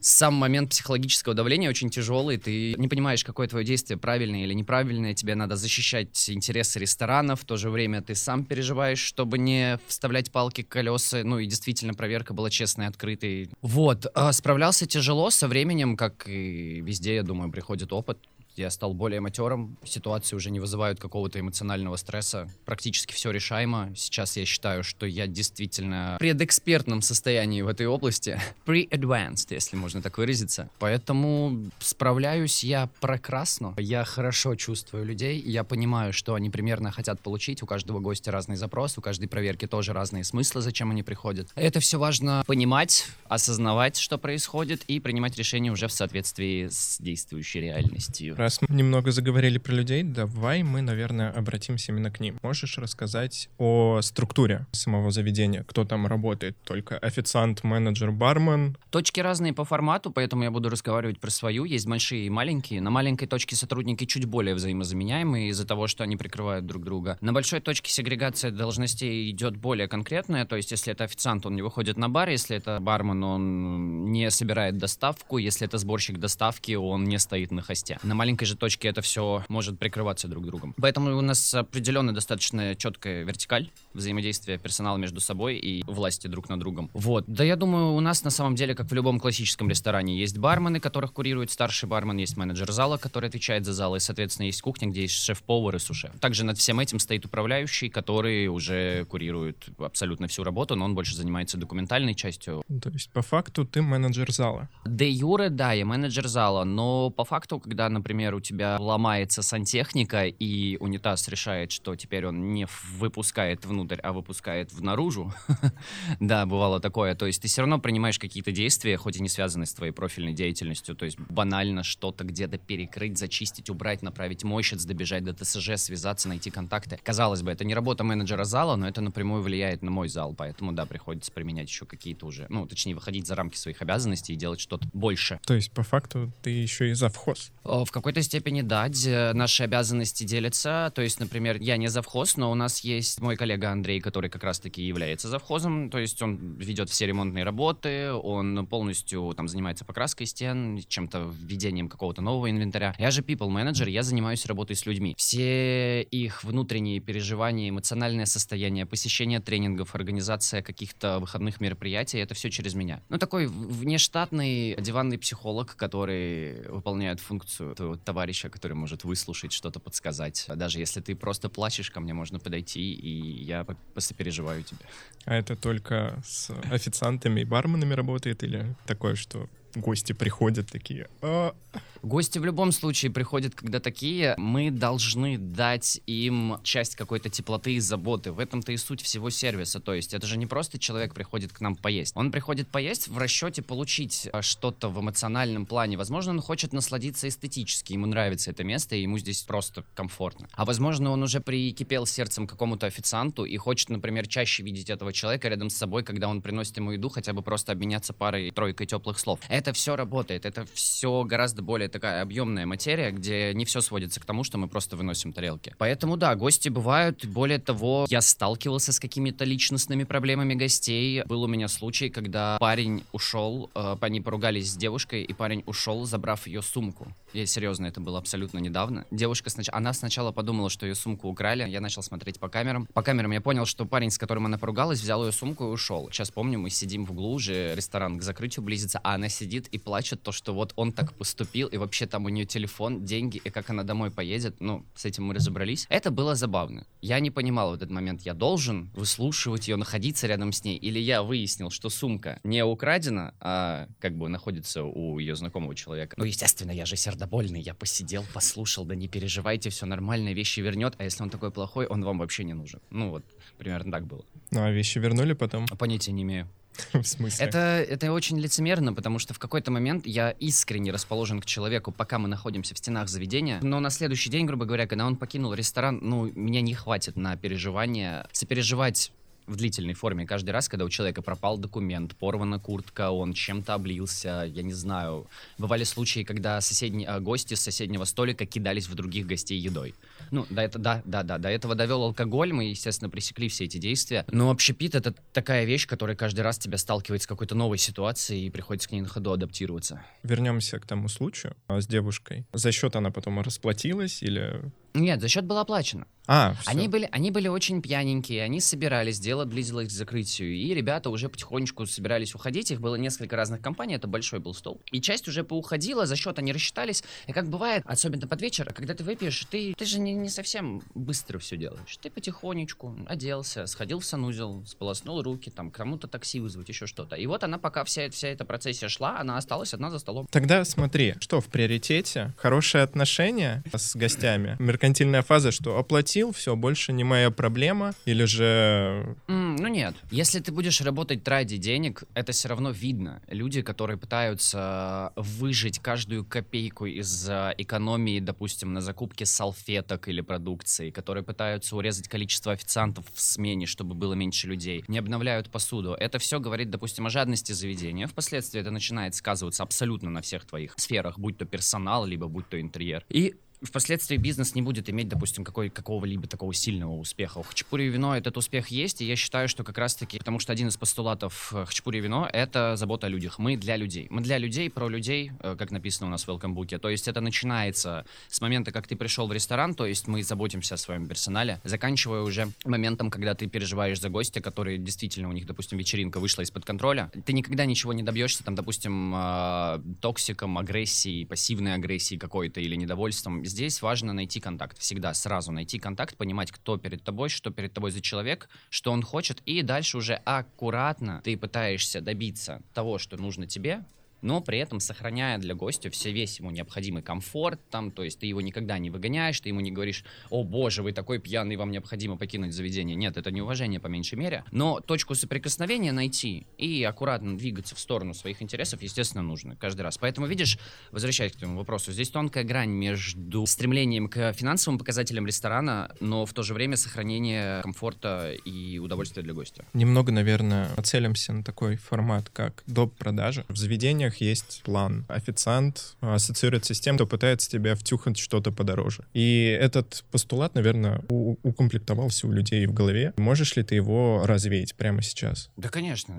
Сам 0.00 0.34
момент 0.34 0.70
психологического 0.70 1.34
давления 1.34 1.68
очень 1.68 1.90
тяжелый. 1.90 2.36
Ты 2.36 2.74
не 2.74 2.88
понимаешь, 2.88 3.22
какое 3.24 3.46
твое 3.46 3.64
действие 3.64 3.98
правильное 3.98 4.42
или 4.42 4.54
неправильное. 4.54 5.14
Тебе 5.14 5.36
надо 5.36 5.54
защищать 5.54 6.28
интересы 6.28 6.80
ресторанов. 6.80 7.42
В 7.42 7.44
то 7.44 7.56
же 7.56 7.70
время 7.70 8.02
ты 8.02 8.16
сам 8.16 8.44
переживаешь, 8.44 8.98
чтобы 8.98 9.38
не 9.38 9.78
вставлять 9.86 10.32
палки 10.32 10.62
в 10.62 10.68
колеса. 10.68 11.22
Ну 11.22 11.38
и 11.38 11.46
действительно, 11.46 11.94
проверка 11.94 12.34
была 12.34 12.50
честной, 12.50 12.88
открытой. 12.88 13.50
Вот. 13.60 14.06
А 14.14 14.32
справлялся 14.32 14.86
тяжело 14.86 15.30
со 15.30 15.46
временем, 15.46 15.96
как 15.96 16.26
и 16.26 16.80
везде, 16.80 17.14
я 17.16 17.22
думаю, 17.22 17.52
приходит 17.52 17.92
опыт. 17.92 18.18
Я 18.56 18.70
стал 18.70 18.92
более 18.92 19.20
матерым, 19.20 19.78
ситуации 19.84 20.36
уже 20.36 20.50
не 20.50 20.60
вызывают 20.60 21.00
какого-то 21.00 21.40
эмоционального 21.40 21.96
стресса. 21.96 22.48
Практически 22.64 23.14
все 23.14 23.30
решаемо. 23.30 23.92
Сейчас 23.96 24.36
я 24.36 24.44
считаю, 24.44 24.84
что 24.84 25.06
я 25.06 25.26
действительно 25.26 26.16
в 26.16 26.18
предэкспертном 26.18 27.02
состоянии 27.02 27.62
в 27.62 27.68
этой 27.68 27.86
области. 27.86 28.38
Pre-advanced, 28.66 29.46
если 29.50 29.76
можно 29.76 30.02
так 30.02 30.18
выразиться. 30.18 30.68
Поэтому 30.78 31.70
справляюсь 31.78 32.62
я 32.62 32.88
прекрасно. 33.00 33.74
Я 33.78 34.04
хорошо 34.04 34.54
чувствую 34.54 35.04
людей. 35.04 35.40
Я 35.40 35.64
понимаю, 35.64 36.12
что 36.12 36.34
они 36.34 36.50
примерно 36.50 36.90
хотят 36.90 37.20
получить. 37.20 37.62
У 37.62 37.66
каждого 37.66 38.00
гостя 38.00 38.30
разный 38.30 38.56
запрос, 38.56 38.98
у 38.98 39.00
каждой 39.00 39.28
проверки 39.28 39.66
тоже 39.66 39.92
разные 39.92 40.24
смыслы, 40.24 40.60
зачем 40.60 40.90
они 40.90 41.02
приходят. 41.02 41.48
Это 41.54 41.80
все 41.80 41.98
важно 41.98 42.44
понимать, 42.46 43.06
осознавать, 43.28 43.96
что 43.96 44.18
происходит, 44.18 44.82
и 44.88 45.00
принимать 45.00 45.36
решения 45.36 45.70
уже 45.70 45.88
в 45.88 45.92
соответствии 45.92 46.68
с 46.68 46.98
действующей 47.00 47.60
реальностью. 47.60 48.36
Раз 48.42 48.60
мы 48.60 48.74
немного 48.74 49.12
заговорили 49.12 49.58
про 49.58 49.72
людей, 49.72 50.02
давай 50.02 50.64
мы, 50.64 50.82
наверное, 50.82 51.30
обратимся 51.30 51.92
именно 51.92 52.10
к 52.10 52.18
ним. 52.18 52.40
Можешь 52.42 52.76
рассказать 52.76 53.48
о 53.56 54.00
структуре 54.02 54.66
самого 54.72 55.12
заведения? 55.12 55.62
Кто 55.62 55.84
там 55.84 56.08
работает? 56.08 56.56
Только 56.64 56.98
официант, 56.98 57.62
менеджер, 57.62 58.10
бармен? 58.10 58.76
Точки 58.90 59.20
разные 59.20 59.52
по 59.52 59.64
формату, 59.64 60.10
поэтому 60.10 60.42
я 60.42 60.50
буду 60.50 60.70
разговаривать 60.70 61.20
про 61.20 61.30
свою. 61.30 61.64
Есть 61.64 61.86
большие 61.86 62.26
и 62.26 62.30
маленькие. 62.30 62.80
На 62.80 62.90
маленькой 62.90 63.28
точке 63.28 63.54
сотрудники 63.54 64.06
чуть 64.06 64.24
более 64.24 64.56
взаимозаменяемые 64.56 65.50
из-за 65.50 65.64
того, 65.64 65.86
что 65.86 66.02
они 66.02 66.16
прикрывают 66.16 66.66
друг 66.66 66.82
друга. 66.82 67.18
На 67.20 67.32
большой 67.32 67.60
точке 67.60 67.92
сегрегация 67.92 68.50
должностей 68.50 69.30
идет 69.30 69.56
более 69.56 69.86
конкретная, 69.86 70.46
то 70.46 70.56
есть 70.56 70.72
если 70.72 70.92
это 70.92 71.04
официант, 71.04 71.46
он 71.46 71.54
не 71.54 71.62
выходит 71.62 71.96
на 71.96 72.08
бар, 72.08 72.28
если 72.28 72.56
это 72.56 72.80
бармен, 72.80 73.22
он 73.22 74.06
не 74.06 74.32
собирает 74.32 74.78
доставку, 74.78 75.38
если 75.38 75.64
это 75.64 75.78
сборщик 75.78 76.18
доставки, 76.18 76.72
он 76.72 77.04
не 77.04 77.20
стоит 77.20 77.52
на 77.52 77.62
хосте. 77.62 78.00
На 78.02 78.16
маленькой 78.16 78.31
маленькой 78.32 78.46
же 78.46 78.56
точке 78.56 78.88
это 78.88 79.02
все 79.02 79.44
может 79.48 79.78
прикрываться 79.78 80.26
друг 80.26 80.46
другом. 80.46 80.74
Поэтому 80.80 81.18
у 81.18 81.20
нас 81.20 81.54
определенно 81.54 82.14
достаточно 82.14 82.74
четкая 82.74 83.24
вертикаль 83.24 83.68
взаимодействия 83.92 84.56
персонала 84.56 84.96
между 84.96 85.20
собой 85.20 85.56
и 85.56 85.82
власти 85.86 86.28
друг 86.28 86.48
над 86.48 86.60
другом. 86.60 86.88
Вот. 86.94 87.24
Да 87.26 87.44
я 87.44 87.56
думаю, 87.56 87.92
у 87.92 88.00
нас 88.00 88.24
на 88.24 88.30
самом 88.30 88.54
деле, 88.54 88.74
как 88.74 88.90
в 88.90 88.94
любом 88.94 89.20
классическом 89.20 89.68
ресторане, 89.68 90.18
есть 90.18 90.38
бармены, 90.38 90.80
которых 90.80 91.12
курирует 91.12 91.50
старший 91.50 91.88
бармен, 91.88 92.16
есть 92.16 92.38
менеджер 92.38 92.72
зала, 92.72 92.96
который 92.96 93.28
отвечает 93.28 93.66
за 93.66 93.74
зал, 93.74 93.96
и, 93.96 94.00
соответственно, 94.00 94.46
есть 94.46 94.62
кухня, 94.62 94.88
где 94.88 95.02
есть 95.02 95.22
шеф-повар 95.22 95.76
и 95.76 95.78
сушеф. 95.78 96.12
Также 96.20 96.44
над 96.44 96.56
всем 96.56 96.80
этим 96.80 96.98
стоит 96.98 97.26
управляющий, 97.26 97.90
который 97.90 98.46
уже 98.46 99.04
курирует 99.04 99.56
абсолютно 99.78 100.26
всю 100.26 100.42
работу, 100.42 100.74
но 100.74 100.86
он 100.86 100.94
больше 100.94 101.16
занимается 101.16 101.58
документальной 101.58 102.14
частью. 102.14 102.62
То 102.82 102.88
есть, 102.88 103.10
по 103.10 103.20
факту, 103.20 103.66
ты 103.66 103.82
менеджер 103.82 104.32
зала? 104.32 104.68
Де 104.86 105.10
юре, 105.10 105.50
да, 105.50 105.72
я 105.72 105.84
менеджер 105.84 106.28
зала, 106.28 106.64
но 106.64 107.10
по 107.10 107.24
факту, 107.24 107.60
когда, 107.60 107.88
например, 107.88 108.21
у 108.30 108.40
тебя 108.40 108.76
ломается 108.78 109.42
сантехника, 109.42 110.26
и 110.26 110.76
унитаз 110.78 111.28
решает, 111.28 111.72
что 111.72 111.96
теперь 111.96 112.26
он 112.26 112.52
не 112.52 112.66
выпускает 112.98 113.64
внутрь, 113.64 114.00
а 114.02 114.12
выпускает 114.12 114.72
в 114.72 114.82
наружу, 114.82 115.32
да, 116.20 116.46
бывало 116.46 116.80
такое, 116.80 117.14
то 117.14 117.26
есть 117.26 117.42
ты 117.42 117.48
все 117.48 117.62
равно 117.62 117.78
принимаешь 117.78 118.18
какие-то 118.18 118.52
действия, 118.52 118.96
хоть 118.96 119.16
и 119.16 119.22
не 119.22 119.28
связанные 119.28 119.66
с 119.66 119.74
твоей 119.74 119.92
профильной 119.92 120.32
деятельностью, 120.32 120.94
то 120.94 121.04
есть 121.04 121.18
банально 121.18 121.82
что-то 121.82 122.24
где-то 122.24 122.58
перекрыть, 122.58 123.18
зачистить, 123.18 123.70
убрать, 123.70 124.02
направить 124.02 124.44
мощец, 124.44 124.84
добежать 124.84 125.24
до 125.24 125.34
ТСЖ, 125.34 125.76
связаться, 125.76 126.28
найти 126.28 126.50
контакты. 126.50 126.98
Казалось 127.02 127.42
бы, 127.42 127.50
это 127.50 127.64
не 127.64 127.74
работа 127.74 128.04
менеджера 128.04 128.44
зала, 128.44 128.76
но 128.76 128.88
это 128.88 129.00
напрямую 129.00 129.42
влияет 129.42 129.82
на 129.82 129.90
мой 129.90 130.08
зал, 130.08 130.34
поэтому, 130.34 130.72
да, 130.72 130.86
приходится 130.86 131.32
применять 131.32 131.68
еще 131.68 131.86
какие-то 131.86 132.26
уже, 132.26 132.46
ну, 132.48 132.66
точнее, 132.66 132.94
выходить 132.94 133.26
за 133.26 133.34
рамки 133.34 133.56
своих 133.56 133.82
обязанностей 133.82 134.32
и 134.32 134.36
делать 134.36 134.60
что-то 134.60 134.88
больше. 134.92 135.40
То 135.46 135.54
есть, 135.54 135.72
по 135.72 135.82
факту, 135.82 136.32
ты 136.42 136.50
еще 136.50 136.90
и 136.90 136.94
завхоз? 136.94 137.52
В 137.64 137.90
какой-то 138.12 138.26
степени, 138.26 138.60
да, 138.60 138.90
наши 139.32 139.62
обязанности 139.62 140.24
делятся, 140.24 140.92
то 140.94 141.00
есть, 141.00 141.18
например, 141.18 141.56
я 141.62 141.78
не 141.78 141.88
завхоз, 141.88 142.36
но 142.36 142.50
у 142.50 142.54
нас 142.54 142.80
есть 142.80 143.22
мой 143.22 143.36
коллега 143.36 143.70
Андрей, 143.70 144.00
который 144.00 144.28
как 144.28 144.44
раз-таки 144.44 144.82
является 144.82 145.28
завхозом, 145.28 145.88
то 145.88 145.96
есть 145.98 146.20
он 146.20 146.56
ведет 146.58 146.90
все 146.90 147.06
ремонтные 147.06 147.42
работы, 147.42 148.12
он 148.12 148.66
полностью 148.66 149.32
там 149.34 149.48
занимается 149.48 149.86
покраской 149.86 150.26
стен, 150.26 150.82
чем-то 150.86 151.32
введением 151.32 151.88
какого-то 151.88 152.20
нового 152.20 152.50
инвентаря. 152.50 152.94
Я 152.98 153.10
же 153.10 153.22
people 153.22 153.48
менеджер, 153.48 153.88
я 153.88 154.02
занимаюсь 154.02 154.44
работой 154.44 154.76
с 154.76 154.84
людьми. 154.84 155.14
Все 155.16 156.02
их 156.02 156.44
внутренние 156.44 157.00
переживания, 157.00 157.70
эмоциональное 157.70 158.26
состояние, 158.26 158.84
посещение 158.84 159.40
тренингов, 159.40 159.94
организация 159.94 160.60
каких-то 160.60 161.18
выходных 161.18 161.62
мероприятий, 161.62 162.18
это 162.18 162.34
все 162.34 162.50
через 162.50 162.74
меня. 162.74 163.00
Ну, 163.08 163.16
такой 163.16 163.46
внештатный 163.46 164.76
диванный 164.78 165.16
психолог, 165.16 165.76
который 165.76 166.68
выполняет 166.68 167.18
функцию 167.20 167.74
товарища, 168.04 168.48
который 168.48 168.74
может 168.74 169.04
выслушать, 169.04 169.52
что-то 169.52 169.80
подсказать. 169.80 170.46
Даже 170.54 170.78
если 170.78 171.00
ты 171.00 171.14
просто 171.14 171.48
плачешь, 171.48 171.90
ко 171.90 172.00
мне 172.00 172.14
можно 172.14 172.38
подойти, 172.38 172.92
и 172.92 173.44
я 173.44 173.64
посопереживаю 173.94 174.62
тебе. 174.62 174.80
А 175.24 175.34
это 175.34 175.56
только 175.56 176.20
с 176.24 176.50
официантами 176.70 177.40
и 177.40 177.44
барменами 177.44 177.94
работает 177.94 178.42
или 178.42 178.74
такое, 178.86 179.14
что 179.14 179.48
гости 179.74 180.12
приходят 180.12 180.70
такие. 180.70 181.08
А... 181.20 181.54
Гости 182.02 182.40
в 182.40 182.44
любом 182.44 182.72
случае 182.72 183.12
приходят, 183.12 183.54
когда 183.54 183.78
такие. 183.78 184.34
Мы 184.36 184.72
должны 184.72 185.38
дать 185.38 186.00
им 186.06 186.58
часть 186.64 186.96
какой-то 186.96 187.28
теплоты 187.28 187.74
и 187.74 187.78
заботы. 187.80 188.32
В 188.32 188.40
этом-то 188.40 188.72
и 188.72 188.76
суть 188.76 189.00
всего 189.00 189.30
сервиса. 189.30 189.78
То 189.78 189.94
есть 189.94 190.12
это 190.12 190.26
же 190.26 190.36
не 190.36 190.46
просто 190.46 190.80
человек 190.80 191.14
приходит 191.14 191.52
к 191.52 191.60
нам 191.60 191.76
поесть. 191.76 192.16
Он 192.16 192.32
приходит 192.32 192.66
поесть 192.68 193.06
в 193.06 193.16
расчете 193.18 193.62
получить 193.62 194.28
а, 194.32 194.42
что-то 194.42 194.88
в 194.88 195.00
эмоциональном 195.00 195.64
плане. 195.64 195.96
Возможно, 195.96 196.32
он 196.32 196.40
хочет 196.40 196.72
насладиться 196.72 197.28
эстетически. 197.28 197.92
Ему 197.92 198.06
нравится 198.06 198.50
это 198.50 198.64
место, 198.64 198.96
и 198.96 199.02
ему 199.02 199.18
здесь 199.18 199.42
просто 199.42 199.84
комфортно. 199.94 200.48
А 200.54 200.64
возможно, 200.64 201.12
он 201.12 201.22
уже 201.22 201.40
прикипел 201.40 202.06
сердцем 202.06 202.48
к 202.48 202.50
какому-то 202.50 202.86
официанту 202.86 203.44
и 203.44 203.56
хочет, 203.56 203.90
например, 203.90 204.26
чаще 204.26 204.64
видеть 204.64 204.90
этого 204.90 205.12
человека 205.12 205.48
рядом 205.48 205.70
с 205.70 205.76
собой, 205.76 206.02
когда 206.02 206.28
он 206.28 206.42
приносит 206.42 206.76
ему 206.78 206.90
еду, 206.90 207.10
хотя 207.10 207.32
бы 207.32 207.42
просто 207.42 207.70
обменяться 207.70 208.12
парой-тройкой 208.12 208.88
теплых 208.88 209.20
слов. 209.20 209.38
Это 209.48 209.72
все 209.72 209.94
работает. 209.94 210.46
Это 210.46 210.66
все 210.74 211.22
гораздо 211.22 211.62
более 211.62 211.91
такая 211.92 212.22
объемная 212.22 212.66
материя, 212.66 213.10
где 213.10 213.54
не 213.54 213.64
все 213.64 213.80
сводится 213.80 214.20
к 214.20 214.24
тому, 214.24 214.44
что 214.44 214.58
мы 214.58 214.68
просто 214.68 214.96
выносим 214.96 215.32
тарелки. 215.32 215.74
Поэтому 215.78 216.16
да, 216.16 216.34
гости 216.34 216.68
бывают. 216.68 217.24
Более 217.26 217.58
того, 217.58 218.06
я 218.08 218.20
сталкивался 218.20 218.92
с 218.92 218.98
какими-то 218.98 219.44
личностными 219.44 220.04
проблемами 220.04 220.54
гостей. 220.54 221.22
Был 221.24 221.42
у 221.42 221.46
меня 221.46 221.68
случай, 221.68 222.10
когда 222.10 222.56
парень 222.58 223.04
ушел, 223.12 223.70
э, 223.74 223.96
они 224.00 224.20
поругались 224.20 224.72
с 224.72 224.76
девушкой, 224.76 225.22
и 225.22 225.32
парень 225.32 225.62
ушел, 225.66 226.04
забрав 226.04 226.46
ее 226.46 226.62
сумку. 226.62 227.06
Я 227.32 227.46
серьезно, 227.46 227.86
это 227.86 228.00
было 228.00 228.18
абсолютно 228.18 228.58
недавно. 228.58 229.06
Девушка 229.10 229.50
сначала, 229.50 229.78
она 229.78 229.92
сначала 229.92 230.32
подумала, 230.32 230.68
что 230.70 230.86
ее 230.86 230.94
сумку 230.94 231.28
украли. 231.28 231.68
Я 231.68 231.80
начал 231.80 232.02
смотреть 232.02 232.38
по 232.38 232.48
камерам. 232.48 232.86
По 232.92 233.02
камерам 233.02 233.32
я 233.32 233.40
понял, 233.40 233.66
что 233.66 233.86
парень, 233.86 234.10
с 234.10 234.18
которым 234.18 234.46
она 234.46 234.58
поругалась, 234.58 235.00
взял 235.00 235.24
ее 235.24 235.32
сумку 235.32 235.64
и 235.64 235.68
ушел. 235.68 236.08
Сейчас 236.10 236.30
помню, 236.30 236.58
мы 236.58 236.70
сидим 236.70 237.04
в 237.04 237.12
углу 237.12 237.32
уже, 237.32 237.74
ресторан 237.74 238.18
к 238.18 238.22
закрытию 238.22 238.64
близится, 238.64 239.00
а 239.02 239.14
она 239.14 239.28
сидит 239.28 239.68
и 239.68 239.78
плачет 239.78 240.22
то, 240.22 240.32
что 240.32 240.52
вот 240.52 240.72
он 240.76 240.92
так 240.92 241.12
поступил, 241.14 241.68
и 241.68 241.76
вообще 241.82 242.06
там 242.06 242.24
у 242.24 242.28
нее 242.28 242.46
телефон, 242.46 243.04
деньги, 243.04 243.40
и 243.44 243.50
как 243.50 243.70
она 243.70 243.82
домой 243.82 244.10
поедет. 244.10 244.60
Ну, 244.60 244.84
с 244.94 245.04
этим 245.04 245.24
мы 245.24 245.34
разобрались. 245.34 245.86
Это 245.88 246.10
было 246.10 246.34
забавно. 246.34 246.86
Я 247.00 247.20
не 247.20 247.30
понимал 247.30 247.70
в 247.70 247.74
этот 247.74 247.90
момент, 247.90 248.22
я 248.22 248.34
должен 248.34 248.90
выслушивать 248.94 249.68
ее, 249.68 249.76
находиться 249.76 250.26
рядом 250.26 250.52
с 250.52 250.64
ней, 250.64 250.76
или 250.76 250.98
я 250.98 251.22
выяснил, 251.22 251.70
что 251.70 251.90
сумка 251.90 252.40
не 252.44 252.64
украдена, 252.64 253.34
а 253.40 253.88
как 254.00 254.16
бы 254.16 254.28
находится 254.28 254.84
у 254.84 255.18
ее 255.18 255.36
знакомого 255.36 255.74
человека. 255.74 256.14
Ну, 256.18 256.24
естественно, 256.24 256.70
я 256.70 256.86
же 256.86 256.96
сердобольный. 256.96 257.60
Я 257.60 257.74
посидел, 257.74 258.24
послушал, 258.32 258.84
да 258.84 258.94
не 258.94 259.08
переживайте, 259.08 259.70
все 259.70 259.86
нормально, 259.86 260.32
вещи 260.32 260.60
вернет, 260.60 260.94
а 260.98 261.04
если 261.04 261.22
он 261.22 261.30
такой 261.30 261.50
плохой, 261.50 261.86
он 261.86 262.04
вам 262.04 262.18
вообще 262.18 262.44
не 262.44 262.54
нужен. 262.54 262.80
Ну 262.90 263.10
вот, 263.10 263.24
примерно 263.58 263.92
так 263.92 264.06
было. 264.06 264.24
Ну 264.50 264.62
а 264.62 264.70
вещи 264.70 264.98
вернули 264.98 265.32
потом? 265.32 265.66
Понятия 265.78 266.12
не 266.12 266.22
имею. 266.22 266.48
В 266.92 267.04
смысле? 267.04 267.46
Это, 267.46 267.58
это 267.58 268.12
очень 268.12 268.38
лицемерно, 268.38 268.92
потому 268.92 269.18
что 269.18 269.34
в 269.34 269.38
какой-то 269.38 269.70
момент 269.70 270.06
я 270.06 270.30
искренне 270.30 270.90
расположен 270.92 271.40
к 271.40 271.46
человеку, 271.46 271.92
пока 271.92 272.18
мы 272.18 272.28
находимся 272.28 272.74
в 272.74 272.78
стенах 272.78 273.08
заведения. 273.08 273.60
Но 273.62 273.80
на 273.80 273.90
следующий 273.90 274.30
день, 274.30 274.46
грубо 274.46 274.64
говоря, 274.64 274.86
когда 274.86 275.06
он 275.06 275.16
покинул 275.16 275.54
ресторан, 275.54 275.98
ну, 276.02 276.30
меня 276.34 276.60
не 276.60 276.74
хватит 276.74 277.16
на 277.16 277.36
переживание. 277.36 278.26
Сопереживать 278.32 279.12
в 279.52 279.56
длительной 279.56 279.94
форме 279.94 280.26
каждый 280.26 280.50
раз, 280.50 280.68
когда 280.68 280.84
у 280.84 280.88
человека 280.88 281.22
пропал 281.22 281.58
документ, 281.58 282.16
порвана 282.16 282.58
куртка, 282.58 283.10
он 283.10 283.32
чем-то 283.32 283.74
облился, 283.74 284.50
я 284.52 284.62
не 284.62 284.72
знаю. 284.72 285.26
Бывали 285.58 285.84
случаи, 285.84 286.24
когда 286.24 286.60
соседние 286.60 287.08
э, 287.08 287.20
гости 287.20 287.54
с 287.54 287.60
соседнего 287.60 288.04
столика 288.04 288.46
кидались 288.46 288.88
в 288.88 288.94
других 288.94 289.26
гостей 289.26 289.58
едой. 289.58 289.94
Ну, 290.30 290.46
да, 290.50 290.62
это, 290.64 290.78
да, 290.78 291.02
да, 291.04 291.22
да, 291.22 291.38
до 291.38 291.48
этого 291.48 291.74
довел 291.74 292.02
алкоголь, 292.02 292.52
мы, 292.52 292.64
естественно, 292.64 293.10
пресекли 293.10 293.48
все 293.48 293.64
эти 293.64 293.78
действия. 293.78 294.24
Но 294.30 294.50
общепит— 294.50 294.94
это 294.96 295.14
такая 295.32 295.64
вещь, 295.64 295.86
которая 295.86 296.16
каждый 296.16 296.40
раз 296.40 296.58
тебя 296.58 296.78
сталкивает 296.78 297.22
с 297.22 297.26
какой-то 297.26 297.54
новой 297.54 297.78
ситуацией, 297.78 298.46
и 298.46 298.50
приходится 298.50 298.88
к 298.88 298.92
ней 298.92 299.02
на 299.02 299.08
ходу 299.08 299.32
адаптироваться. 299.32 300.02
Вернемся 300.22 300.78
к 300.78 300.86
тому 300.86 301.08
случаю 301.08 301.54
а, 301.66 301.80
с 301.80 301.86
девушкой. 301.86 302.46
За 302.52 302.72
счет 302.72 302.96
она 302.96 303.10
потом 303.10 303.40
расплатилась 303.40 304.22
или 304.22 304.62
нет, 304.94 305.20
за 305.20 305.28
счет 305.28 305.44
было 305.44 305.62
оплачено. 305.62 306.06
А, 306.28 306.54
они 306.66 306.86
были, 306.86 307.08
они 307.10 307.32
были 307.32 307.48
очень 307.48 307.82
пьяненькие, 307.82 308.44
они 308.44 308.60
собирались, 308.60 309.18
дело 309.18 309.44
близилось 309.44 309.88
к 309.88 309.90
закрытию, 309.90 310.54
и 310.54 310.72
ребята 310.72 311.10
уже 311.10 311.28
потихонечку 311.28 311.84
собирались 311.86 312.34
уходить, 312.34 312.70
их 312.70 312.80
было 312.80 312.94
несколько 312.94 313.34
разных 313.34 313.60
компаний, 313.60 313.96
это 313.96 314.06
большой 314.06 314.38
был 314.38 314.54
стол, 314.54 314.80
и 314.92 315.00
часть 315.00 315.26
уже 315.26 315.42
поуходила, 315.42 316.06
за 316.06 316.14
счет 316.14 316.38
они 316.38 316.52
рассчитались, 316.52 317.02
и 317.26 317.32
как 317.32 317.48
бывает, 317.48 317.82
особенно 317.86 318.28
под 318.28 318.40
вечер, 318.40 318.72
когда 318.72 318.94
ты 318.94 319.02
выпьешь, 319.02 319.44
ты, 319.50 319.74
ты 319.76 319.84
же 319.84 319.98
не, 319.98 320.14
не 320.14 320.28
совсем 320.28 320.82
быстро 320.94 321.40
все 321.40 321.56
делаешь, 321.56 321.98
ты 322.00 322.08
потихонечку 322.08 322.96
оделся, 323.08 323.66
сходил 323.66 323.98
в 323.98 324.04
санузел, 324.04 324.64
сполоснул 324.64 325.22
руки, 325.22 325.50
там, 325.50 325.72
кому-то 325.72 326.06
такси 326.06 326.38
вызвать, 326.38 326.68
еще 326.68 326.86
что-то, 326.86 327.16
и 327.16 327.26
вот 327.26 327.42
она, 327.42 327.58
пока 327.58 327.82
вся, 327.82 328.08
вся 328.10 328.28
эта 328.28 328.44
процессия 328.44 328.88
шла, 328.88 329.18
она 329.18 329.38
осталась 329.38 329.74
одна 329.74 329.90
за 329.90 329.98
столом. 329.98 330.28
Тогда 330.30 330.64
смотри, 330.64 331.16
что 331.18 331.40
в 331.40 331.48
приоритете? 331.48 332.32
Хорошие 332.36 332.84
отношения 332.84 333.64
с 333.74 333.96
гостями, 333.96 334.56
меркантильная 334.82 335.22
фаза, 335.22 335.52
что 335.52 335.78
оплатил, 335.78 336.32
все, 336.32 336.56
больше 336.56 336.92
не 336.92 337.04
моя 337.04 337.30
проблема, 337.30 337.92
или 338.04 338.24
же... 338.24 339.16
Mm, 339.28 339.56
ну 339.60 339.68
нет. 339.68 339.94
Если 340.10 340.40
ты 340.40 340.50
будешь 340.50 340.80
работать 340.80 341.26
ради 341.28 341.56
денег, 341.56 342.02
это 342.14 342.32
все 342.32 342.48
равно 342.48 342.70
видно. 342.70 343.22
Люди, 343.28 343.62
которые 343.62 343.96
пытаются 343.96 345.12
выжить 345.14 345.78
каждую 345.78 346.24
копейку 346.24 346.86
из 346.86 347.28
экономии, 347.28 348.18
допустим, 348.18 348.72
на 348.72 348.80
закупке 348.80 349.24
салфеток 349.24 350.08
или 350.08 350.20
продукции, 350.20 350.90
которые 350.90 351.22
пытаются 351.22 351.76
урезать 351.76 352.08
количество 352.08 352.50
официантов 352.50 353.04
в 353.14 353.20
смене, 353.20 353.66
чтобы 353.66 353.94
было 353.94 354.14
меньше 354.14 354.48
людей, 354.48 354.84
не 354.88 354.98
обновляют 354.98 355.48
посуду. 355.48 355.94
Это 355.94 356.18
все 356.18 356.40
говорит, 356.40 356.70
допустим, 356.70 357.06
о 357.06 357.10
жадности 357.10 357.52
заведения. 357.52 358.08
Впоследствии 358.08 358.60
это 358.60 358.72
начинает 358.72 359.14
сказываться 359.14 359.62
абсолютно 359.62 360.10
на 360.10 360.22
всех 360.22 360.44
твоих 360.44 360.74
сферах, 360.76 361.20
будь 361.20 361.38
то 361.38 361.44
персонал, 361.44 362.04
либо 362.04 362.26
будь 362.26 362.48
то 362.48 362.60
интерьер. 362.60 363.04
И 363.08 363.36
впоследствии 363.62 364.16
бизнес 364.16 364.54
не 364.54 364.62
будет 364.62 364.88
иметь, 364.90 365.08
допустим, 365.08 365.44
какой, 365.44 365.70
какого-либо 365.70 366.26
такого 366.26 366.54
сильного 366.54 366.96
успеха. 366.96 367.38
У 367.38 367.42
Хачапури 367.42 367.86
и 367.86 367.88
вино 367.88 368.16
этот 368.16 368.36
успех 368.36 368.68
есть, 368.68 369.00
и 369.00 369.04
я 369.04 369.16
считаю, 369.16 369.48
что 369.48 369.64
как 369.64 369.78
раз-таки, 369.78 370.18
потому 370.18 370.38
что 370.38 370.52
один 370.52 370.68
из 370.68 370.76
постулатов 370.76 371.52
э, 371.54 371.64
Хачапури 371.66 371.98
и 371.98 372.00
вино— 372.00 372.28
это 372.32 372.76
забота 372.76 373.06
о 373.06 373.10
людях. 373.10 373.38
Мы 373.38 373.56
для 373.56 373.76
людей. 373.76 374.06
Мы 374.10 374.20
для 374.20 374.38
людей, 374.38 374.70
про 374.70 374.88
людей, 374.88 375.32
э, 375.40 375.56
как 375.58 375.70
написано 375.70 376.08
у 376.08 376.10
нас 376.10 376.26
в 376.26 376.28
welcome 376.28 376.54
book. 376.54 376.78
То 376.78 376.88
есть 376.88 377.08
это 377.08 377.20
начинается 377.20 378.04
с 378.28 378.40
момента, 378.40 378.72
как 378.72 378.86
ты 378.86 378.96
пришел 378.96 379.26
в 379.26 379.32
ресторан, 379.32 379.74
то 379.74 379.86
есть 379.86 380.08
мы 380.08 380.22
заботимся 380.22 380.74
о 380.74 380.78
своем 380.78 381.06
персонале, 381.06 381.60
заканчивая 381.64 382.22
уже 382.22 382.48
моментом, 382.64 383.10
когда 383.10 383.34
ты 383.34 383.46
переживаешь 383.46 384.00
за 384.00 384.08
гостя, 384.08 384.40
который 384.40 384.78
действительно 384.78 385.28
у 385.28 385.32
них, 385.32 385.46
допустим, 385.46 385.78
вечеринка 385.78 386.20
вышла 386.20 386.42
из-под 386.42 386.64
контроля. 386.64 387.10
Ты 387.24 387.32
никогда 387.32 387.64
ничего 387.64 387.92
не 387.92 388.02
добьешься, 388.02 388.44
там, 388.44 388.54
допустим, 388.54 389.14
э, 389.14 389.80
токсиком, 390.00 390.58
агрессией, 390.58 391.24
пассивной 391.26 391.74
агрессией 391.74 392.18
какой-то 392.18 392.60
или 392.60 392.74
недовольством. 392.76 393.42
Здесь 393.52 393.82
важно 393.82 394.14
найти 394.14 394.40
контакт. 394.40 394.78
Всегда 394.78 395.12
сразу 395.12 395.52
найти 395.52 395.78
контакт, 395.78 396.16
понимать, 396.16 396.50
кто 396.50 396.78
перед 396.78 397.04
тобой, 397.04 397.28
что 397.28 397.50
перед 397.50 397.74
тобой 397.74 397.90
за 397.90 398.00
человек, 398.00 398.48
что 398.70 398.92
он 398.92 399.02
хочет, 399.02 399.42
и 399.44 399.60
дальше 399.60 399.98
уже 399.98 400.14
аккуратно 400.14 401.20
ты 401.22 401.36
пытаешься 401.36 402.00
добиться 402.00 402.62
того, 402.72 402.96
что 402.96 403.18
нужно 403.18 403.46
тебе, 403.46 403.84
но 404.22 404.40
при 404.40 404.58
этом 404.58 404.80
сохраняя 404.80 405.38
для 405.38 405.54
гостя 405.54 405.90
все 405.90 406.12
весь 406.12 406.38
ему 406.38 406.50
необходимый 406.50 407.02
комфорт, 407.02 407.60
там, 407.70 407.90
то 407.90 408.02
есть 408.02 408.18
ты 408.18 408.26
его 408.26 408.40
никогда 408.40 408.78
не 408.78 408.90
выгоняешь, 408.90 409.40
ты 409.40 409.48
ему 409.48 409.60
не 409.60 409.70
говоришь, 409.70 410.04
о 410.30 410.44
боже, 410.44 410.82
вы 410.82 410.92
такой 410.92 411.18
пьяный, 411.18 411.56
вам 411.56 411.70
необходимо 411.70 412.16
покинуть 412.16 412.54
заведение. 412.54 412.96
Нет, 412.96 413.16
это 413.16 413.30
неуважение 413.30 413.80
по 413.80 413.88
меньшей 413.88 414.18
мере. 414.18 414.44
Но 414.50 414.80
точку 414.80 415.14
соприкосновения 415.14 415.92
найти 415.92 416.46
и 416.56 416.82
аккуратно 416.84 417.36
двигаться 417.36 417.74
в 417.74 417.80
сторону 417.80 418.14
своих 418.14 418.42
интересов, 418.42 418.82
естественно, 418.82 419.22
нужно 419.22 419.56
каждый 419.56 419.82
раз. 419.82 419.98
Поэтому, 419.98 420.26
видишь, 420.26 420.58
возвращаясь 420.90 421.32
к 421.32 421.36
твоему 421.36 421.58
вопросу, 421.58 421.92
здесь 421.92 422.10
тонкая 422.10 422.44
грань 422.44 422.70
между 422.70 423.44
стремлением 423.46 424.08
к 424.08 424.32
финансовым 424.32 424.78
показателям 424.78 425.26
ресторана, 425.26 425.94
но 426.00 426.24
в 426.24 426.32
то 426.32 426.42
же 426.42 426.54
время 426.54 426.76
сохранение 426.76 427.62
комфорта 427.62 428.32
и 428.44 428.78
удовольствия 428.78 429.22
для 429.22 429.34
гостя. 429.34 429.64
Немного, 429.72 430.12
наверное, 430.12 430.70
оцелимся 430.76 431.32
на 431.32 431.42
такой 431.42 431.76
формат, 431.76 432.28
как 432.28 432.62
доп. 432.66 432.94
продажи. 432.96 433.44
В 433.48 433.56
заведениях 433.56 434.11
них 434.12 434.20
есть 434.20 434.62
план. 434.64 435.04
Официант 435.08 435.96
ассоциируется 436.00 436.74
с 436.74 436.80
тем, 436.80 436.96
кто 436.96 437.06
пытается 437.06 437.50
тебя 437.50 437.74
втюхать 437.74 438.18
что-то 438.18 438.52
подороже. 438.52 439.04
И 439.14 439.44
этот 439.44 440.04
постулат, 440.10 440.54
наверное, 440.54 441.02
укомплектовался 441.08 442.26
у 442.26 442.32
людей 442.32 442.66
в 442.66 442.72
голове. 442.72 443.12
Можешь 443.16 443.56
ли 443.56 443.62
ты 443.62 443.74
его 443.74 444.22
развеять 444.24 444.74
прямо 444.74 445.02
сейчас? 445.02 445.50
Да, 445.56 445.68
конечно. 445.68 446.14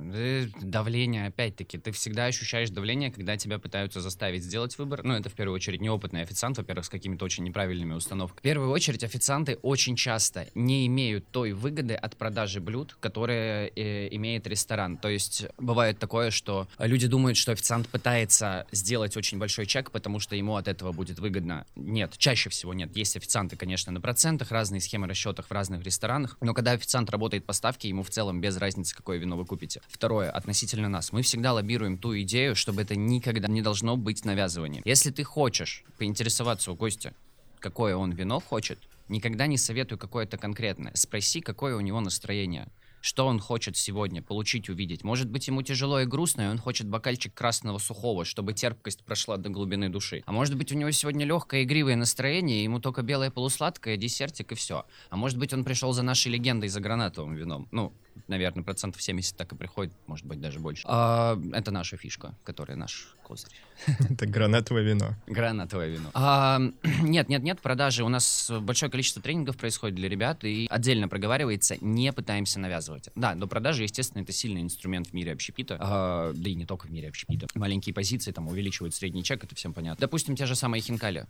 Давление, 0.61 1.27
опять-таки. 1.27 1.77
Ты 1.77 1.91
всегда 1.91 2.25
ощущаешь 2.25 2.69
давление, 2.69 3.11
когда 3.11 3.37
тебя 3.37 3.59
пытаются 3.59 4.01
заставить 4.01 4.43
сделать 4.43 4.77
выбор. 4.77 5.03
Ну, 5.03 5.13
это 5.13 5.29
в 5.29 5.33
первую 5.33 5.55
очередь 5.55 5.81
неопытный 5.81 6.21
официант, 6.21 6.57
во-первых, 6.57 6.85
с 6.85 6.89
какими-то 6.89 7.25
очень 7.25 7.43
неправильными 7.43 7.93
установками. 7.93 8.39
В 8.39 8.41
первую 8.41 8.71
очередь, 8.71 9.03
официанты 9.03 9.57
очень 9.61 9.95
часто 9.95 10.47
не 10.55 10.87
имеют 10.87 11.29
той 11.31 11.53
выгоды 11.53 11.93
от 11.93 12.17
продажи 12.17 12.59
блюд, 12.59 12.97
которые 12.99 13.71
э, 13.75 14.07
имеет 14.15 14.47
ресторан. 14.47 14.97
То 14.97 15.09
есть 15.09 15.45
бывает 15.57 15.99
такое, 15.99 16.31
что 16.31 16.67
люди 16.79 17.07
думают, 17.07 17.37
что 17.37 17.51
официант 17.51 17.82
официант 17.83 17.89
пытается 17.89 18.65
сделать 18.71 19.17
очень 19.17 19.37
большой 19.37 19.65
чек, 19.65 19.91
потому 19.91 20.19
что 20.19 20.35
ему 20.35 20.55
от 20.55 20.67
этого 20.67 20.91
будет 20.91 21.19
выгодно. 21.19 21.65
Нет, 21.75 22.15
чаще 22.17 22.49
всего 22.49 22.73
нет. 22.73 22.95
Есть 22.95 23.17
официанты, 23.17 23.55
конечно, 23.55 23.91
на 23.91 24.01
процентах, 24.01 24.51
разные 24.51 24.81
схемы 24.81 25.07
расчетов 25.07 25.47
в 25.47 25.51
разных 25.51 25.83
ресторанах, 25.83 26.37
но 26.41 26.53
когда 26.53 26.71
официант 26.71 27.09
работает 27.09 27.45
по 27.45 27.53
ставке, 27.53 27.89
ему 27.89 28.03
в 28.03 28.09
целом 28.09 28.41
без 28.41 28.57
разницы, 28.57 28.95
какое 28.95 29.17
вино 29.17 29.37
вы 29.37 29.45
купите. 29.45 29.81
Второе, 29.87 30.31
относительно 30.31 30.89
нас. 30.89 31.11
Мы 31.11 31.21
всегда 31.21 31.53
лоббируем 31.53 31.97
ту 31.97 32.17
идею, 32.21 32.55
чтобы 32.55 32.81
это 32.81 32.95
никогда 32.95 33.47
не 33.47 33.61
должно 33.61 33.97
быть 33.97 34.25
навязыванием. 34.25 34.83
Если 34.85 35.11
ты 35.11 35.23
хочешь 35.23 35.83
поинтересоваться 35.97 36.71
у 36.71 36.75
гостя, 36.75 37.13
какое 37.59 37.95
он 37.95 38.11
вино 38.11 38.39
хочет, 38.39 38.79
никогда 39.09 39.47
не 39.47 39.57
советую 39.57 39.99
какое-то 39.99 40.37
конкретное. 40.37 40.93
Спроси, 40.95 41.41
какое 41.41 41.75
у 41.75 41.81
него 41.81 41.99
настроение 42.01 42.67
что 43.03 43.27
он 43.27 43.39
хочет 43.39 43.75
сегодня 43.75 44.21
получить, 44.21 44.69
увидеть. 44.69 45.03
Может 45.03 45.29
быть, 45.29 45.47
ему 45.47 45.61
тяжело 45.61 45.99
и 45.99 46.05
грустно, 46.05 46.43
и 46.43 46.47
он 46.47 46.57
хочет 46.57 46.87
бокальчик 46.87 47.33
красного 47.33 47.77
сухого, 47.77 48.23
чтобы 48.23 48.53
терпкость 48.53 49.03
прошла 49.03 49.35
до 49.35 49.49
глубины 49.49 49.89
души. 49.89 50.23
А 50.25 50.31
может 50.31 50.55
быть, 50.55 50.71
у 50.71 50.75
него 50.75 50.89
сегодня 50.91 51.25
легкое 51.25 51.63
игривое 51.63 51.97
настроение, 51.97 52.61
и 52.61 52.63
ему 52.63 52.79
только 52.79 53.01
белое 53.01 53.29
полусладкое, 53.29 53.97
десертик 53.97 54.53
и 54.53 54.55
все. 54.55 54.85
А 55.09 55.17
может 55.17 55.37
быть, 55.37 55.53
он 55.53 55.65
пришел 55.65 55.91
за 55.91 56.01
нашей 56.01 56.31
легендой, 56.31 56.69
за 56.69 56.79
гранатовым 56.79 57.35
вином. 57.35 57.67
Ну, 57.71 57.91
наверное, 58.27 58.63
процентов 58.63 59.01
70 59.01 59.35
так 59.35 59.51
и 59.51 59.55
приходит, 59.55 59.93
может 60.07 60.25
быть, 60.25 60.39
даже 60.39 60.59
больше. 60.59 60.83
А, 60.87 61.39
это 61.53 61.71
наша 61.71 61.97
фишка, 61.97 62.33
которая 62.43 62.77
наш 62.77 63.15
козырь. 63.23 63.51
Это 64.09 64.25
гранатовое 64.25 64.83
вино. 64.83 65.15
Гранатовое 65.27 65.87
вино. 65.87 66.09
А, 66.13 66.59
нет, 67.01 67.29
нет, 67.29 67.41
нет, 67.41 67.61
продажи. 67.61 68.03
У 68.03 68.09
нас 68.09 68.51
большое 68.61 68.91
количество 68.91 69.21
тренингов 69.21 69.57
происходит 69.57 69.95
для 69.95 70.09
ребят, 70.09 70.43
и 70.43 70.67
отдельно 70.69 71.07
проговаривается, 71.07 71.77
не 71.79 72.11
пытаемся 72.11 72.59
навязывать. 72.59 73.09
Да, 73.15 73.33
но 73.33 73.47
продажи, 73.47 73.83
естественно, 73.83 74.21
это 74.21 74.33
сильный 74.33 74.61
инструмент 74.61 75.07
в 75.07 75.13
мире 75.13 75.31
общепита, 75.31 75.77
а, 75.79 76.33
да 76.33 76.49
и 76.49 76.55
не 76.55 76.65
только 76.65 76.87
в 76.87 76.91
мире 76.91 77.09
общепита. 77.09 77.47
Маленькие 77.55 77.95
позиции 77.95 78.31
там 78.31 78.47
увеличивают 78.47 78.93
средний 78.93 79.23
чек, 79.23 79.43
это 79.43 79.55
всем 79.55 79.73
понятно. 79.73 80.01
Допустим, 80.01 80.35
те 80.35 80.45
же 80.45 80.55
самые 80.55 80.81
хинкали 80.81 81.25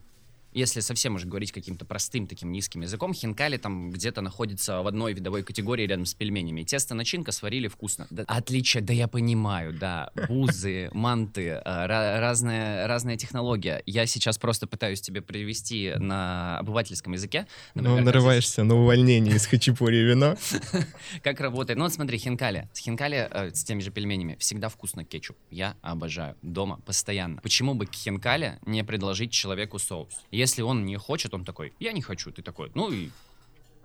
если 0.53 0.79
совсем 0.79 1.15
уже 1.15 1.27
говорить 1.27 1.51
каким-то 1.51 1.85
простым 1.85 2.27
таким 2.27 2.51
низким 2.51 2.81
языком, 2.81 3.13
хинкали 3.13 3.57
там 3.57 3.91
где-то 3.91 4.21
находится 4.21 4.81
в 4.81 4.87
одной 4.87 5.13
видовой 5.13 5.43
категории 5.43 5.85
рядом 5.85 6.05
с 6.05 6.13
пельменями. 6.13 6.63
Тесто, 6.63 6.95
начинка 6.95 7.31
сварили 7.31 7.67
вкусно. 7.67 8.07
Да, 8.09 8.23
отличие, 8.27 8.83
да 8.83 8.93
я 8.93 9.07
понимаю, 9.07 9.73
да. 9.73 10.11
Бузы, 10.27 10.89
манты, 10.93 11.61
э, 11.63 11.85
разная, 11.85 12.87
разная 12.87 13.17
технология. 13.17 13.81
Я 13.85 14.05
сейчас 14.05 14.37
просто 14.37 14.67
пытаюсь 14.67 15.01
тебе 15.01 15.21
привести 15.21 15.93
на 15.97 16.59
обывательском 16.59 17.13
языке. 17.13 17.47
Например, 17.73 17.99
ну, 17.99 18.05
нарываешься 18.05 18.61
здесь... 18.61 18.65
на 18.65 18.75
увольнение 18.75 19.35
из 19.35 19.45
хачапури 19.45 19.97
вино. 19.97 20.35
Как 21.23 21.39
работает? 21.39 21.77
Ну 21.77 21.85
вот 21.85 21.93
смотри, 21.93 22.17
хинкали. 22.17 22.69
С 22.73 22.79
хинкали, 22.79 23.27
э, 23.29 23.51
с 23.53 23.63
теми 23.63 23.81
же 23.81 23.91
пельменями, 23.91 24.35
всегда 24.39 24.69
вкусно 24.69 25.03
кетчуп. 25.03 25.37
Я 25.49 25.75
обожаю. 25.81 26.35
Дома, 26.41 26.79
постоянно. 26.85 27.41
Почему 27.41 27.73
бы 27.73 27.85
к 27.85 27.93
хинкали 27.93 28.59
не 28.65 28.83
предложить 28.83 29.31
человеку 29.31 29.79
соус? 29.79 30.13
Если 30.43 30.61
он 30.61 30.85
не 30.85 30.97
хочет, 30.97 31.33
он 31.33 31.45
такой, 31.45 31.71
я 31.79 31.93
не 31.93 32.01
хочу, 32.01 32.29
ты 32.29 32.41
такой, 32.41 32.69
ну 32.75 32.91
и 32.91 33.11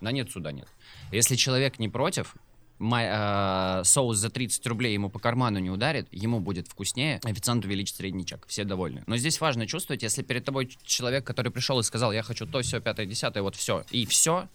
на 0.00 0.10
нет 0.10 0.28
сюда 0.32 0.50
нет. 0.50 0.66
Если 1.12 1.36
человек 1.36 1.78
не 1.78 1.88
против, 1.88 2.34
май, 2.78 3.06
э, 3.08 3.84
соус 3.84 4.16
за 4.16 4.28
30 4.28 4.66
рублей 4.66 4.92
ему 4.94 5.08
по 5.08 5.20
карману 5.20 5.60
не 5.60 5.70
ударит, 5.70 6.08
ему 6.10 6.40
будет 6.40 6.66
вкуснее, 6.66 7.20
официант 7.22 7.64
увеличит 7.64 7.94
средний 7.94 8.26
чек, 8.26 8.44
все 8.48 8.64
довольны. 8.64 9.04
Но 9.06 9.16
здесь 9.16 9.40
важно 9.40 9.68
чувствовать, 9.68 10.02
если 10.02 10.22
перед 10.22 10.44
тобой 10.44 10.76
человек, 10.82 11.24
который 11.24 11.52
пришел 11.52 11.78
и 11.78 11.84
сказал, 11.84 12.10
я 12.10 12.24
хочу 12.24 12.44
то, 12.44 12.60
все, 12.60 12.80
пятое, 12.80 13.06
десятое, 13.06 13.44
вот 13.44 13.54
все, 13.54 13.84
и 13.92 14.04
все, 14.04 14.48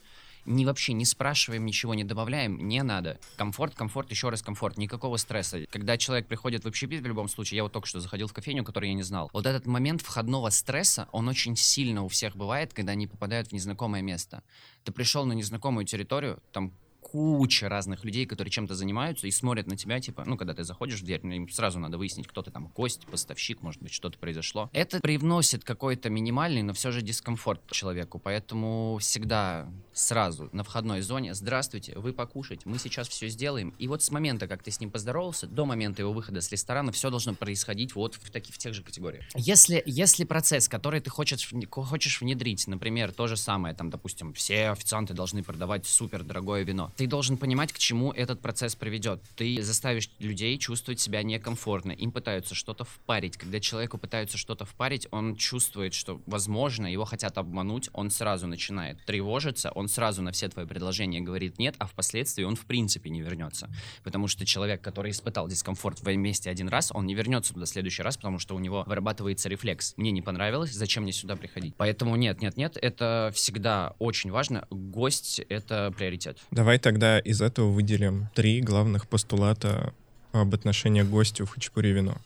не 0.45 0.65
вообще 0.65 0.93
не 0.93 1.05
спрашиваем, 1.05 1.65
ничего 1.65 1.93
не 1.93 2.03
добавляем, 2.03 2.67
не 2.67 2.83
надо. 2.83 3.19
Комфорт, 3.37 3.75
комфорт, 3.75 4.11
еще 4.11 4.29
раз 4.29 4.41
комфорт, 4.41 4.77
никакого 4.77 5.17
стресса. 5.17 5.65
Когда 5.69 5.97
человек 5.97 6.27
приходит 6.27 6.63
в 6.63 6.67
общепит, 6.67 7.01
в 7.01 7.07
любом 7.07 7.27
случае, 7.29 7.57
я 7.57 7.63
вот 7.63 7.71
только 7.71 7.87
что 7.87 7.99
заходил 7.99 8.27
в 8.27 8.33
кофейню, 8.33 8.63
которую 8.63 8.89
я 8.89 8.95
не 8.95 9.03
знал. 9.03 9.29
Вот 9.33 9.45
этот 9.45 9.65
момент 9.65 10.01
входного 10.01 10.49
стресса, 10.49 11.07
он 11.11 11.27
очень 11.27 11.55
сильно 11.55 12.03
у 12.03 12.07
всех 12.07 12.35
бывает, 12.35 12.73
когда 12.73 12.93
они 12.93 13.07
попадают 13.07 13.49
в 13.49 13.51
незнакомое 13.51 14.01
место. 14.01 14.43
Ты 14.83 14.91
пришел 14.91 15.25
на 15.25 15.33
незнакомую 15.33 15.85
территорию, 15.85 16.41
там 16.51 16.73
куча 17.03 17.69
разных 17.69 18.03
людей, 18.05 18.25
которые 18.25 18.51
чем-то 18.51 18.73
занимаются 18.73 19.27
и 19.27 19.31
смотрят 19.31 19.67
на 19.67 19.77
тебя, 19.77 19.99
типа, 19.99 20.23
ну, 20.25 20.37
когда 20.37 20.53
ты 20.53 20.63
заходишь 20.63 21.01
в 21.01 21.05
дверь, 21.05 21.21
им 21.23 21.47
сразу 21.49 21.77
надо 21.77 21.97
выяснить, 21.97 22.27
кто 22.27 22.41
ты 22.41 22.49
там, 22.49 22.67
гость, 22.75 23.05
поставщик, 23.05 23.61
может 23.61 23.83
быть, 23.83 23.93
что-то 23.93 24.17
произошло. 24.17 24.69
Это 24.73 24.99
привносит 24.99 25.63
какой-то 25.63 26.09
минимальный, 26.09 26.63
но 26.63 26.73
все 26.73 26.91
же 26.91 27.01
дискомфорт 27.01 27.61
человеку, 27.69 28.19
поэтому 28.19 28.97
всегда 28.99 29.69
сразу 29.93 30.49
на 30.51 30.63
входной 30.63 31.01
зоне 31.01 31.33
«Здравствуйте, 31.33 31.97
вы 31.97 32.13
покушать, 32.13 32.65
мы 32.65 32.79
сейчас 32.79 33.07
все 33.07 33.27
сделаем». 33.27 33.73
И 33.79 33.87
вот 33.87 34.03
с 34.03 34.11
момента, 34.11 34.47
как 34.47 34.63
ты 34.63 34.71
с 34.71 34.79
ним 34.79 34.91
поздоровался, 34.91 35.47
до 35.47 35.65
момента 35.65 36.01
его 36.01 36.13
выхода 36.13 36.41
с 36.41 36.51
ресторана, 36.51 36.91
все 36.91 37.09
должно 37.09 37.33
происходить 37.35 37.95
вот 37.95 38.15
в, 38.15 38.31
таких, 38.31 38.55
в 38.55 38.57
тех 38.57 38.73
же 38.73 38.83
категориях. 38.83 39.23
Если, 39.35 39.81
если 39.85 40.23
процесс, 40.23 40.67
который 40.67 40.99
ты 40.99 41.09
хочешь, 41.09 41.51
хочешь 41.69 42.21
внедрить, 42.21 42.67
например, 42.67 43.11
то 43.11 43.27
же 43.27 43.37
самое, 43.37 43.75
там, 43.75 43.89
допустим, 43.89 44.33
все 44.33 44.69
официанты 44.69 45.13
должны 45.13 45.43
продавать 45.43 45.85
супер 45.85 46.23
дорогое 46.23 46.63
вино, 46.63 46.91
ты 46.97 47.07
должен 47.07 47.37
понимать, 47.37 47.71
к 47.71 47.77
чему 47.77 48.11
этот 48.11 48.41
процесс 48.41 48.75
приведет. 48.75 49.21
Ты 49.35 49.61
заставишь 49.61 50.09
людей 50.19 50.57
чувствовать 50.57 50.99
себя 50.99 51.23
некомфортно. 51.23 51.91
Им 51.91 52.11
пытаются 52.11 52.55
что-то 52.55 52.83
впарить. 52.83 53.37
Когда 53.37 53.59
человеку 53.59 53.97
пытаются 53.97 54.37
что-то 54.37 54.65
впарить, 54.65 55.07
он 55.11 55.35
чувствует, 55.35 55.93
что, 55.93 56.21
возможно, 56.25 56.87
его 56.91 57.05
хотят 57.05 57.37
обмануть, 57.37 57.89
он 57.93 58.09
сразу 58.09 58.47
начинает 58.47 59.03
тревожиться, 59.05 59.71
он 59.71 59.82
сразу 59.87 60.21
на 60.21 60.31
все 60.31 60.49
твои 60.49 60.65
предложения 60.65 61.21
говорит 61.21 61.59
нет, 61.59 61.75
а 61.77 61.87
впоследствии 61.87 62.43
он 62.43 62.55
в 62.55 62.65
принципе 62.65 63.09
не 63.09 63.21
вернется. 63.21 63.69
Потому 64.03 64.27
что 64.27 64.45
человек, 64.45 64.81
который 64.81 65.11
испытал 65.11 65.47
дискомфорт 65.47 66.01
в 66.01 66.15
месте 66.15 66.49
один 66.49 66.69
раз, 66.69 66.91
он 66.93 67.05
не 67.05 67.15
вернется 67.15 67.53
туда 67.53 67.65
в 67.65 67.69
следующий 67.69 68.01
раз, 68.01 68.17
потому 68.17 68.39
что 68.39 68.55
у 68.55 68.59
него 68.59 68.83
вырабатывается 68.85 69.49
рефлекс. 69.49 69.93
Мне 69.97 70.11
не 70.11 70.21
понравилось, 70.21 70.73
зачем 70.73 71.03
мне 71.03 71.11
сюда 71.11 71.35
приходить? 71.35 71.75
Поэтому 71.77 72.15
нет, 72.15 72.41
нет, 72.41 72.57
нет, 72.57 72.77
это 72.81 73.31
всегда 73.33 73.95
очень 73.99 74.31
важно. 74.31 74.67
Гость— 74.69 75.39
это 75.49 75.93
приоритет. 75.97 76.39
Давай 76.51 76.79
тогда 76.79 77.19
из 77.19 77.41
этого 77.41 77.71
выделим 77.71 78.29
три 78.33 78.61
главных 78.61 79.07
постулата 79.07 79.93
об 80.31 80.53
отношении 80.53 81.01
к 81.01 81.09
гостю 81.09 81.45
в 81.45 81.51
Хачапури 81.51 81.91
вино. 81.91 82.17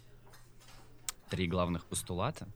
Три 1.29 1.47
главных 1.47 1.85
постулата? 1.85 2.47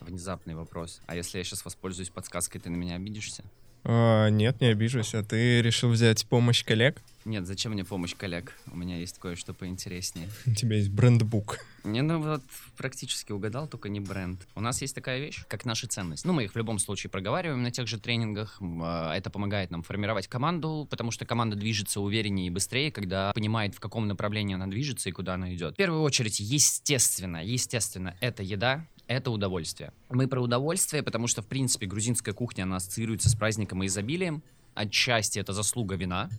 внезапный 0.00 0.54
вопрос. 0.54 1.00
А 1.06 1.16
если 1.16 1.38
я 1.38 1.44
сейчас 1.44 1.64
воспользуюсь 1.64 2.10
подсказкой, 2.10 2.60
ты 2.60 2.70
на 2.70 2.76
меня 2.76 2.96
обидишься? 2.96 3.44
А, 3.84 4.28
нет, 4.28 4.60
не 4.60 4.68
обижусь. 4.68 5.14
А 5.14 5.22
ты 5.22 5.62
решил 5.62 5.90
взять 5.90 6.26
помощь 6.26 6.64
коллег? 6.64 7.02
Нет, 7.24 7.46
зачем 7.46 7.72
мне 7.72 7.84
помощь 7.84 8.14
коллег? 8.14 8.54
У 8.72 8.76
меня 8.76 8.96
есть 8.96 9.18
кое-что 9.18 9.52
поинтереснее. 9.52 10.28
У 10.46 10.54
тебя 10.54 10.76
есть 10.76 10.90
брендбук. 10.90 11.58
Не, 11.84 12.00
ну 12.00 12.20
вот 12.20 12.42
практически 12.76 13.32
угадал, 13.32 13.66
только 13.68 13.88
не 13.88 14.00
бренд. 14.00 14.46
У 14.54 14.60
нас 14.60 14.80
есть 14.80 14.94
такая 14.94 15.20
вещь, 15.20 15.44
как 15.46 15.64
наши 15.64 15.86
ценности. 15.86 16.26
Ну, 16.26 16.32
мы 16.32 16.44
их 16.44 16.54
в 16.54 16.56
любом 16.56 16.78
случае 16.78 17.10
проговариваем 17.10 17.62
на 17.62 17.70
тех 17.70 17.86
же 17.86 17.98
тренингах. 17.98 18.58
А, 18.60 19.14
это 19.14 19.28
помогает 19.30 19.70
нам 19.70 19.82
формировать 19.82 20.26
команду, 20.26 20.86
потому 20.90 21.10
что 21.10 21.26
команда 21.26 21.54
движется 21.56 22.00
увереннее 22.00 22.46
и 22.46 22.50
быстрее, 22.50 22.90
когда 22.90 23.32
понимает, 23.32 23.74
в 23.74 23.80
каком 23.80 24.06
направлении 24.06 24.54
она 24.54 24.66
движется 24.66 25.08
и 25.08 25.12
куда 25.12 25.34
она 25.34 25.54
идет. 25.54 25.74
В 25.74 25.76
первую 25.76 26.02
очередь, 26.02 26.40
естественно, 26.40 27.44
естественно, 27.44 28.16
это 28.20 28.42
еда, 28.42 28.86
это 29.08 29.30
удовольствие. 29.30 29.92
Мы 30.10 30.28
про 30.28 30.40
удовольствие, 30.40 31.02
потому 31.02 31.26
что, 31.26 31.42
в 31.42 31.46
принципе, 31.46 31.86
грузинская 31.86 32.34
кухня, 32.34 32.62
она 32.62 32.76
ассоциируется 32.76 33.28
с 33.28 33.34
праздником 33.34 33.82
и 33.82 33.86
изобилием. 33.86 34.42
Отчасти 34.74 35.40
это 35.40 35.52
заслуга 35.52 35.96
вина, 35.96 36.30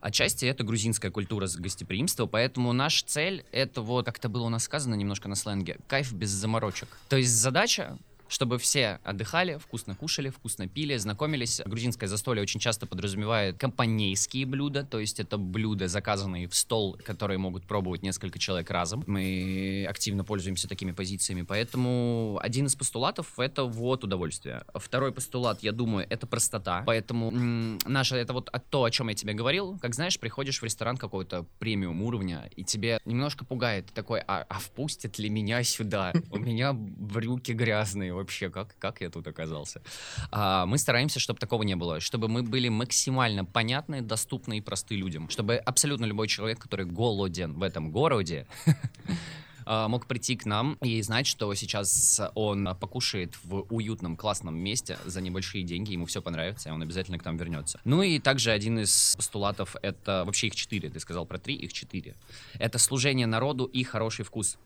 отчасти 0.00 0.46
это 0.46 0.64
грузинская 0.64 1.10
культура 1.10 1.46
гостеприимства, 1.58 2.24
поэтому 2.24 2.72
наша 2.72 3.04
цель— 3.04 3.44
это 3.52 3.82
вот, 3.82 4.06
как 4.06 4.16
это 4.16 4.30
было 4.30 4.44
у 4.44 4.48
нас 4.48 4.64
сказано 4.64 4.94
немножко 4.94 5.28
на 5.28 5.34
сленге, 5.34 5.76
кайф 5.88 6.10
без 6.14 6.30
заморочек. 6.30 6.88
То 7.10 7.18
есть 7.18 7.32
задача 7.32 7.98
чтобы 8.32 8.58
все 8.58 8.98
отдыхали, 9.04 9.58
вкусно 9.58 9.94
кушали, 9.94 10.30
вкусно 10.30 10.66
пили, 10.66 10.96
знакомились. 10.96 11.60
Грузинское 11.66 12.08
застолье 12.08 12.42
очень 12.42 12.60
часто 12.60 12.86
подразумевает 12.86 13.58
компанейские 13.58 14.46
блюда, 14.46 14.84
то 14.84 14.98
есть 14.98 15.20
это 15.20 15.36
блюда, 15.36 15.86
заказанные 15.86 16.48
в 16.48 16.54
стол, 16.54 16.98
которые 17.04 17.36
могут 17.36 17.66
пробовать 17.66 18.02
несколько 18.02 18.38
человек 18.38 18.70
разом. 18.70 19.04
Мы 19.06 19.86
активно 19.88 20.24
пользуемся 20.24 20.66
такими 20.66 20.92
позициями, 20.92 21.42
поэтому 21.42 22.38
один 22.42 22.66
из 22.66 22.74
постулатов— 22.74 23.26
это 23.38 23.64
вот 23.64 24.02
удовольствие. 24.02 24.64
Второй 24.74 25.12
постулат, 25.12 25.62
я 25.62 25.72
думаю, 25.72 26.06
это 26.08 26.26
простота, 26.26 26.82
поэтому 26.86 27.30
м- 27.30 27.78
наше, 27.84 28.16
это 28.16 28.32
вот 28.32 28.50
то, 28.70 28.84
о 28.84 28.90
чем 28.90 29.08
я 29.08 29.14
тебе 29.14 29.34
говорил, 29.34 29.78
как 29.78 29.94
знаешь, 29.94 30.18
приходишь 30.18 30.60
в 30.60 30.64
ресторан 30.64 30.96
какой-то 30.96 31.44
премиум 31.58 32.00
уровня, 32.02 32.48
и 32.56 32.64
тебе 32.64 32.98
немножко 33.04 33.44
пугает 33.44 33.92
такой, 33.92 34.20
а, 34.26 34.46
а 34.48 34.58
впустят 34.58 35.18
ли 35.18 35.28
меня 35.28 35.62
сюда? 35.64 36.14
У 36.30 36.38
меня 36.38 36.72
брюки 36.72 37.52
грязные, 37.52 38.21
вообще, 38.22 38.50
как, 38.50 38.74
как 38.78 39.00
я 39.00 39.10
тут 39.10 39.26
оказался? 39.26 39.82
А, 40.30 40.66
мы 40.66 40.78
стараемся, 40.78 41.20
чтобы 41.20 41.38
такого 41.38 41.62
не 41.62 41.76
было, 41.76 42.00
чтобы 42.00 42.28
мы 42.28 42.42
были 42.42 42.68
максимально 42.68 43.44
понятны, 43.44 44.00
доступны 44.00 44.58
и 44.58 44.60
просты 44.60 44.96
людям, 44.96 45.28
чтобы 45.28 45.56
абсолютно 45.56 46.06
любой 46.06 46.28
человек, 46.28 46.58
который 46.58 46.86
голоден 46.86 47.52
в 47.54 47.62
этом 47.62 47.90
городе, 47.90 48.46
а, 49.66 49.88
мог 49.88 50.06
прийти 50.06 50.36
к 50.36 50.46
нам 50.46 50.74
и 50.82 51.02
знать, 51.02 51.26
что 51.26 51.52
сейчас 51.54 52.20
он 52.34 52.76
покушает 52.80 53.34
в 53.44 53.66
уютном, 53.70 54.16
классном 54.16 54.56
месте 54.56 54.98
за 55.04 55.20
небольшие 55.20 55.64
деньги, 55.64 55.92
ему 55.92 56.06
все 56.06 56.22
понравится, 56.22 56.68
и 56.68 56.72
он 56.72 56.82
обязательно 56.82 57.18
к 57.18 57.24
нам 57.24 57.36
вернется. 57.36 57.80
Ну 57.84 58.02
и 58.02 58.18
также 58.18 58.50
один 58.50 58.78
из 58.78 59.14
постулатов— 59.16 59.76
это 59.82 60.24
вообще 60.24 60.46
их 60.46 60.54
четыре, 60.54 60.88
ты 60.88 61.00
сказал 61.00 61.26
про 61.26 61.38
три, 61.38 61.54
их 61.54 61.72
четыре. 61.72 62.14
Это 62.58 62.78
служение 62.78 63.26
народу 63.26 63.64
и 63.64 63.82
хороший 63.82 64.24
вкус. 64.24 64.58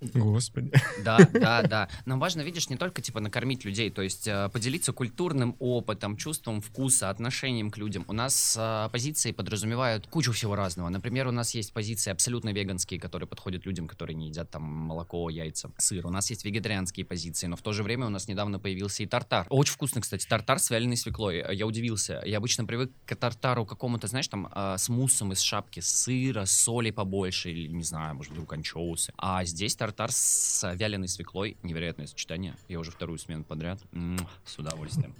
Господи. 0.00 0.72
Да, 1.04 1.18
да, 1.32 1.62
да. 1.62 1.88
Нам 2.06 2.20
важно, 2.20 2.40
видишь, 2.40 2.70
не 2.70 2.76
только 2.76 3.02
типа 3.02 3.20
накормить 3.20 3.64
людей, 3.64 3.90
то 3.90 4.02
есть 4.02 4.26
э, 4.26 4.48
поделиться 4.50 4.92
культурным 4.92 5.56
опытом, 5.58 6.16
чувством 6.16 6.62
вкуса, 6.62 7.10
отношением 7.10 7.70
к 7.70 7.76
людям. 7.76 8.04
У 8.08 8.12
нас 8.12 8.56
э, 8.58 8.88
позиции 8.90 9.32
подразумевают 9.32 10.06
кучу 10.06 10.32
всего 10.32 10.56
разного. 10.56 10.88
Например, 10.88 11.28
у 11.28 11.32
нас 11.32 11.54
есть 11.54 11.72
позиции 11.72 12.10
абсолютно 12.10 12.50
веганские, 12.52 12.98
которые 12.98 13.28
подходят 13.28 13.66
людям, 13.66 13.88
которые 13.88 14.16
не 14.16 14.28
едят 14.28 14.50
там 14.50 14.62
молоко, 14.62 15.28
яйца, 15.28 15.70
сыр. 15.76 16.06
У 16.06 16.10
нас 16.10 16.30
есть 16.30 16.44
вегетарианские 16.44 17.04
позиции, 17.04 17.46
но 17.46 17.56
в 17.56 17.62
то 17.62 17.72
же 17.72 17.82
время 17.82 18.06
у 18.06 18.10
нас 18.10 18.26
недавно 18.26 18.58
появился 18.58 19.02
и 19.02 19.06
тартар. 19.06 19.46
Очень 19.50 19.74
вкусно, 19.74 20.00
кстати, 20.00 20.26
тартар 20.26 20.58
с 20.58 20.70
вяленой 20.70 20.96
свеклой. 20.96 21.44
Я 21.54 21.66
удивился. 21.66 22.22
Я 22.24 22.38
обычно 22.38 22.64
привык 22.64 22.90
к 23.04 23.16
тартару 23.16 23.66
какому-то, 23.66 24.06
знаешь, 24.06 24.28
там 24.28 24.50
э, 24.50 24.76
с 24.78 24.88
муссом 24.88 25.32
из 25.32 25.40
шапки 25.40 25.80
сыра, 25.80 26.46
соли 26.46 26.90
побольше, 26.90 27.50
или, 27.50 27.68
не 27.68 27.84
знаю, 27.84 28.14
может, 28.14 28.32
вдруг 28.32 28.52
анчоусы. 28.54 29.12
А 29.18 29.44
здесь 29.44 29.76
тартар 29.76 29.89
тартар 29.90 30.12
с 30.12 30.72
вяленой 30.76 31.08
свеклой. 31.08 31.56
Невероятное 31.62 32.06
сочетание. 32.06 32.56
Я 32.68 32.78
уже 32.78 32.90
вторую 32.92 33.18
смену 33.18 33.42
подряд. 33.44 33.80
М-м, 33.92 34.28
с 34.44 34.58
удовольствием. 34.58 35.14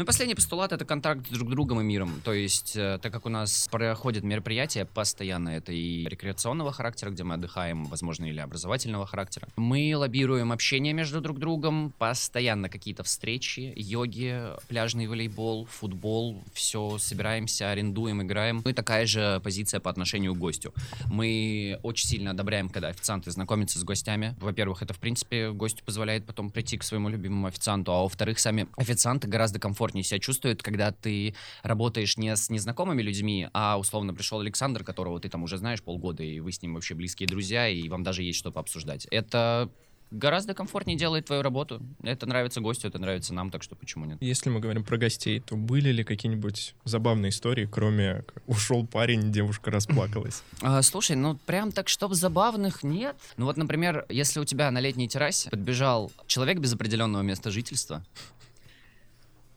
Ну 0.00 0.04
и 0.04 0.06
последний 0.06 0.34
постулат— 0.34 0.72
это 0.72 0.86
контакт 0.86 1.26
с 1.26 1.30
друг 1.30 1.50
другом 1.50 1.82
и 1.82 1.84
миром. 1.84 2.22
То 2.24 2.32
есть, 2.32 2.74
э, 2.74 2.98
так 3.02 3.12
как 3.12 3.26
у 3.26 3.28
нас 3.28 3.68
проходят 3.70 4.24
мероприятия 4.24 4.86
постоянно, 4.86 5.50
это 5.50 5.74
и 5.74 6.06
рекреационного 6.06 6.72
характера, 6.72 7.10
где 7.10 7.22
мы 7.22 7.34
отдыхаем, 7.34 7.84
возможно, 7.84 8.24
или 8.24 8.40
образовательного 8.40 9.04
характера, 9.04 9.46
мы 9.56 9.92
лоббируем 9.94 10.52
общение 10.52 10.94
между 10.94 11.20
друг 11.20 11.38
другом, 11.38 11.92
постоянно 11.98 12.70
какие-то 12.70 13.02
встречи, 13.02 13.74
йоги, 13.76 14.42
пляжный 14.68 15.06
волейбол, 15.06 15.66
футбол, 15.66 16.42
все, 16.54 16.96
собираемся, 16.96 17.70
арендуем, 17.70 18.22
играем. 18.22 18.62
Ну 18.64 18.70
и 18.70 18.72
такая 18.72 19.04
же 19.04 19.38
позиция 19.44 19.80
по 19.80 19.90
отношению 19.90 20.34
к 20.34 20.38
гостю. 20.38 20.72
Мы 21.10 21.78
очень 21.82 22.08
сильно 22.08 22.30
одобряем, 22.30 22.70
когда 22.70 22.88
официанты 22.88 23.32
знакомятся 23.32 23.78
с 23.78 23.84
гостями. 23.84 24.34
Во-первых, 24.40 24.80
это, 24.80 24.94
в 24.94 24.98
принципе, 24.98 25.50
гостю 25.50 25.84
позволяет 25.84 26.24
потом 26.24 26.48
прийти 26.48 26.78
к 26.78 26.84
своему 26.84 27.10
любимому 27.10 27.48
официанту, 27.48 27.92
а 27.92 28.00
во-вторых, 28.04 28.38
сами 28.38 28.66
официанты 28.78 29.28
гораздо 29.28 29.58
комфортнее 29.58 29.89
комфортнее 29.90 30.04
себя 30.04 30.20
чувствует, 30.20 30.62
когда 30.62 30.92
ты 30.92 31.34
работаешь 31.62 32.16
не 32.16 32.34
с 32.36 32.50
незнакомыми 32.50 33.02
людьми, 33.02 33.48
а 33.52 33.78
условно 33.78 34.14
пришел 34.14 34.40
Александр, 34.40 34.84
которого 34.84 35.18
ты 35.18 35.28
там 35.28 35.42
уже 35.42 35.58
знаешь 35.58 35.82
полгода, 35.82 36.22
и 36.22 36.40
вы 36.40 36.52
с 36.52 36.62
ним 36.62 36.74
вообще 36.74 36.94
близкие 36.94 37.26
друзья, 37.28 37.68
и 37.68 37.88
вам 37.88 38.02
даже 38.02 38.22
есть 38.22 38.38
что 38.38 38.52
пообсуждать. 38.52 39.06
Это 39.10 39.68
гораздо 40.12 40.54
комфортнее 40.54 40.96
делает 40.96 41.26
твою 41.26 41.42
работу. 41.42 41.80
Это 42.02 42.26
нравится 42.26 42.60
гостю, 42.60 42.88
это 42.88 42.98
нравится 42.98 43.34
нам, 43.34 43.50
так 43.50 43.62
что 43.62 43.74
почему 43.74 44.04
нет? 44.04 44.18
Если 44.20 44.50
мы 44.50 44.60
говорим 44.60 44.84
про 44.84 44.96
гостей, 44.96 45.40
то 45.40 45.56
были 45.56 45.90
ли 45.90 46.04
какие-нибудь 46.04 46.74
забавные 46.84 47.30
истории, 47.30 47.68
кроме 47.70 48.24
ушел 48.46 48.86
парень, 48.86 49.32
девушка 49.32 49.70
расплакалась? 49.70 50.42
А, 50.62 50.82
слушай, 50.82 51.16
ну 51.16 51.36
прям 51.46 51.72
так, 51.72 51.88
чтоб 51.88 52.12
забавных 52.14 52.82
нет. 52.82 53.16
Ну 53.36 53.46
вот, 53.46 53.56
например, 53.56 54.04
если 54.08 54.40
у 54.40 54.44
тебя 54.44 54.70
на 54.70 54.80
летней 54.80 55.08
террасе 55.08 55.50
подбежал 55.50 56.12
человек 56.26 56.58
без 56.58 56.74
определенного 56.74 57.22
места 57.22 57.50
жительства, 57.50 58.04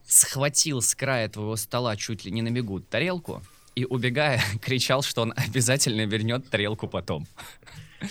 схватил 0.08 0.82
с 0.82 0.96
края 0.96 1.30
твоего 1.30 1.56
стола 1.56 1.96
чуть 1.96 2.26
ли 2.26 2.32
не 2.32 2.42
на 2.42 2.52
бегу 2.52 2.80
тарелку 2.80 3.42
и, 3.76 3.86
убегая, 3.86 4.42
кричал, 4.62 5.02
что 5.02 5.22
он 5.24 5.34
обязательно 5.36 6.06
вернет 6.06 6.50
тарелку 6.50 6.88
потом. 6.88 7.28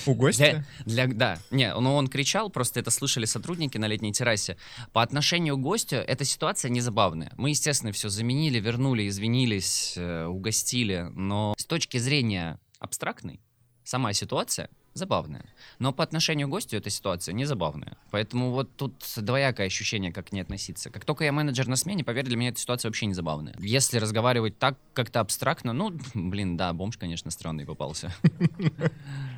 У 0.07 0.15
гостя? 0.15 0.65
Для, 0.87 1.07
для, 1.07 1.15
да, 1.15 1.39
не, 1.51 1.73
ну 1.75 1.95
он 1.95 2.09
кричал, 2.09 2.49
просто 2.49 2.81
это 2.81 2.91
слышали 2.91 3.27
сотрудники 3.27 3.77
на 3.77 3.87
летней 3.87 4.13
террасе. 4.13 4.57
По 4.93 5.03
отношению 5.03 5.57
к 5.57 5.61
гостю 5.61 5.97
эта 5.97 6.25
ситуация 6.25 6.71
не 6.71 6.81
забавная. 6.81 7.33
Мы, 7.37 7.51
естественно, 7.51 7.93
все 7.93 8.09
заменили, 8.09 8.59
вернули, 8.59 9.07
извинились, 9.07 9.95
э, 9.97 10.25
угостили, 10.25 11.09
но 11.15 11.55
с 11.59 11.67
точки 11.67 11.99
зрения 11.99 12.59
абстрактной, 12.79 13.41
сама 13.85 14.15
ситуация 14.15 14.71
забавная. 14.95 15.45
Но 15.79 15.93
по 15.93 16.03
отношению 16.05 16.49
к 16.49 16.51
гостю 16.51 16.77
эта 16.77 16.91
ситуация 16.91 17.33
не 17.33 17.45
забавная. 17.45 17.97
Поэтому 18.11 18.51
вот 18.51 18.75
тут 18.77 18.95
двоякое 19.17 19.67
ощущение, 19.67 20.13
как 20.13 20.29
к 20.29 20.33
ней 20.33 20.41
относиться. 20.41 20.91
Как 20.91 21.05
только 21.05 21.25
я 21.25 21.33
менеджер 21.33 21.69
на 21.69 21.77
смене, 21.77 22.05
поверь, 22.05 22.25
для 22.25 22.37
меня 22.37 22.51
эта 22.51 22.61
ситуация 22.61 22.89
вообще 22.89 23.07
не 23.07 23.15
забавная. 23.15 23.55
Если 23.59 23.99
разговаривать 23.99 24.59
так 24.59 24.77
как-то 24.95 25.21
абстрактно, 25.21 25.73
ну, 25.73 25.93
блин, 26.15 26.57
да, 26.57 26.73
бомж, 26.73 26.97
конечно, 26.97 27.31
странный 27.31 27.67
попался. 27.67 28.15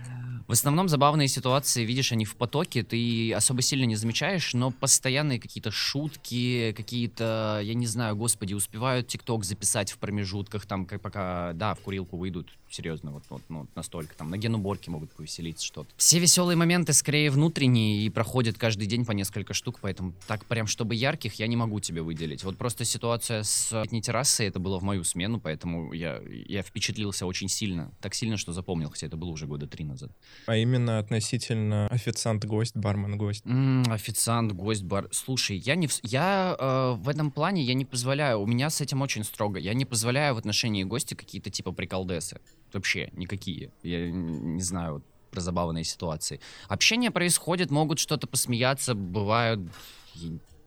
В 0.46 0.52
основном 0.52 0.90
забавные 0.90 1.26
ситуации, 1.26 1.84
видишь, 1.84 2.12
они 2.12 2.26
в 2.26 2.36
потоке, 2.36 2.82
ты 2.82 3.32
особо 3.32 3.62
сильно 3.62 3.84
не 3.84 3.96
замечаешь, 3.96 4.52
но 4.52 4.70
постоянные 4.70 5.40
какие-то 5.40 5.70
шутки, 5.70 6.74
какие-то, 6.76 7.60
я 7.62 7.72
не 7.72 7.86
знаю, 7.86 8.14
господи, 8.14 8.52
успевают 8.52 9.08
ТикТок 9.08 9.44
записать 9.44 9.90
в 9.90 9.96
промежутках, 9.96 10.66
там, 10.66 10.84
как 10.84 11.00
пока, 11.00 11.54
да, 11.54 11.74
в 11.74 11.80
курилку 11.80 12.18
выйдут, 12.18 12.52
серьезно, 12.68 13.12
вот, 13.12 13.24
вот 13.30 13.42
ну, 13.48 13.66
настолько, 13.74 14.14
там, 14.16 14.28
на 14.28 14.36
генуборке 14.36 14.90
могут 14.90 15.12
повеселиться 15.12 15.64
что-то. 15.64 15.88
Все 15.96 16.18
веселые 16.18 16.56
моменты 16.56 16.92
скорее 16.92 17.30
внутренние 17.30 18.04
и 18.04 18.10
проходят 18.10 18.58
каждый 18.58 18.86
день 18.86 19.06
по 19.06 19.12
несколько 19.12 19.54
штук, 19.54 19.78
поэтому 19.80 20.12
так 20.26 20.44
прям, 20.44 20.66
чтобы 20.66 20.94
ярких, 20.94 21.34
я 21.34 21.46
не 21.46 21.56
могу 21.56 21.80
тебе 21.80 22.02
выделить. 22.02 22.44
Вот 22.44 22.58
просто 22.58 22.84
ситуация 22.84 23.44
с 23.44 23.72
летней 23.72 24.02
террасой, 24.02 24.48
это 24.48 24.58
было 24.58 24.78
в 24.78 24.82
мою 24.82 25.04
смену, 25.04 25.40
поэтому 25.40 25.94
я, 25.94 26.20
я 26.46 26.62
впечатлился 26.62 27.24
очень 27.24 27.48
сильно, 27.48 27.90
так 28.02 28.14
сильно, 28.14 28.36
что 28.36 28.52
запомнил, 28.52 28.90
хотя 28.90 29.06
это 29.06 29.16
было 29.16 29.30
уже 29.30 29.46
года 29.46 29.66
три 29.66 29.86
назад. 29.86 30.10
А 30.46 30.56
именно 30.56 30.98
относительно 30.98 31.86
официант-гость, 31.88 32.76
бармен-гость. 32.76 33.44
Mm, 33.44 33.90
официант-гость, 33.90 34.84
бар. 34.84 35.08
Слушай, 35.10 35.56
я 35.56 35.74
не 35.74 35.86
в... 35.86 35.98
я 36.02 36.56
э, 36.58 36.94
в 36.96 37.08
этом 37.08 37.30
плане 37.30 37.62
я 37.62 37.74
не 37.74 37.84
позволяю. 37.84 38.40
У 38.40 38.46
меня 38.46 38.70
с 38.70 38.80
этим 38.80 39.02
очень 39.02 39.24
строго. 39.24 39.58
Я 39.58 39.74
не 39.74 39.84
позволяю 39.84 40.34
в 40.34 40.38
отношении 40.38 40.84
гостя 40.84 41.16
какие-то 41.16 41.50
типа 41.50 41.72
приколдесы. 41.72 42.40
Вообще 42.72 43.10
никакие. 43.12 43.70
Я 43.82 44.10
не 44.10 44.62
знаю 44.62 44.94
вот, 44.94 45.04
про 45.30 45.40
забавные 45.40 45.84
ситуации. 45.84 46.40
Общение 46.68 47.10
происходит, 47.10 47.70
могут 47.70 47.98
что-то 47.98 48.26
посмеяться, 48.26 48.94
бывают. 48.94 49.60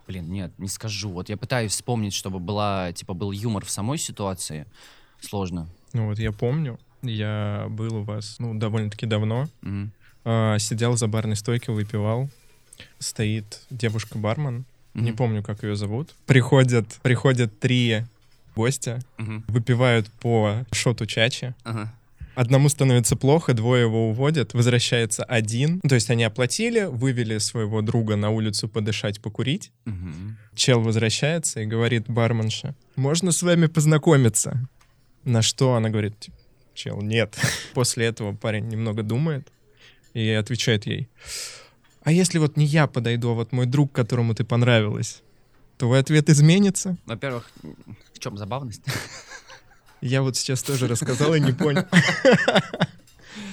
Блин, 0.07 0.31
нет, 0.31 0.57
не 0.57 0.69
скажу. 0.69 1.09
Вот 1.09 1.29
я 1.29 1.37
пытаюсь 1.37 1.71
вспомнить, 1.71 2.13
чтобы 2.13 2.39
была 2.39 2.93
типа 2.93 3.13
был 3.13 3.31
юмор 3.31 3.65
в 3.65 3.69
самой 3.69 3.97
ситуации. 3.97 4.65
Сложно. 5.19 5.67
Ну 5.93 6.07
вот 6.07 6.19
я 6.19 6.31
помню, 6.31 6.79
я 7.01 7.67
был 7.69 7.97
у 7.97 8.03
вас, 8.03 8.35
ну, 8.39 8.53
довольно-таки 8.57 9.05
давно. 9.05 9.47
Мгм. 9.61 9.91
А, 10.25 10.57
сидел 10.59 10.97
за 10.97 11.07
барной 11.07 11.35
стойкой, 11.35 11.73
выпивал. 11.75 12.29
Стоит 12.99 13.61
девушка-бармен, 13.69 14.65
Мгм. 14.93 15.05
не 15.05 15.11
помню, 15.11 15.43
как 15.43 15.63
ее 15.63 15.75
зовут. 15.75 16.13
Приходят, 16.25 16.87
приходят 17.03 17.59
три 17.59 18.03
гостя, 18.55 18.99
Мгм. 19.17 19.43
выпивают 19.47 20.09
по 20.19 20.65
шоту 20.71 21.05
чачи. 21.05 21.53
Ага. 21.63 21.93
Одному 22.35 22.69
становится 22.69 23.15
плохо, 23.15 23.53
двое 23.55 23.81
его 23.83 24.09
уводят, 24.09 24.53
возвращается 24.53 25.23
один. 25.23 25.79
То 25.81 25.95
есть 25.95 26.11
они 26.11 26.23
оплатили, 26.23 26.83
вывели 26.83 27.39
своего 27.39 27.81
друга 27.81 28.15
на 28.15 28.29
улицу 28.29 28.69
подышать, 28.69 29.19
покурить. 29.21 29.71
Мгм. 29.85 30.37
Чел 30.53 30.81
возвращается 30.81 31.61
и 31.61 31.65
говорит 31.65 32.05
барменше, 32.07 32.75
можно 32.95 33.31
с 33.31 33.41
вами 33.41 33.65
познакомиться? 33.65 34.67
На 35.23 35.41
что 35.41 35.73
она 35.75 35.89
говорит, 35.89 36.19
типа, 36.19 36.36
чел, 36.77 37.01
нет. 37.01 37.37
После 37.73 38.05
этого 38.05 38.33
парень 38.33 38.67
немного 38.67 39.03
думает 39.03 39.51
и 40.13 40.29
отвечает 40.29 40.85
ей, 40.85 41.09
а 42.03 42.11
если 42.11 42.37
вот 42.37 42.55
не 42.55 42.65
я 42.65 42.87
подойду, 42.87 43.31
а 43.31 43.33
вот 43.33 43.51
мой 43.51 43.65
друг, 43.65 43.91
которому 43.91 44.33
ты 44.33 44.45
понравилась, 44.45 45.21
твой 45.77 45.99
ответ 45.99 46.29
изменится? 46.29 46.95
Во-первых, 47.05 47.49
в 48.13 48.19
чем 48.19 48.37
забавность? 48.37 48.83
Я 50.01 50.21
вот 50.21 50.37
сейчас 50.37 50.61
тоже 50.61 50.87
рассказал 50.87 51.33
и 51.33 51.39
не 51.39 51.51
понял. 51.51 51.85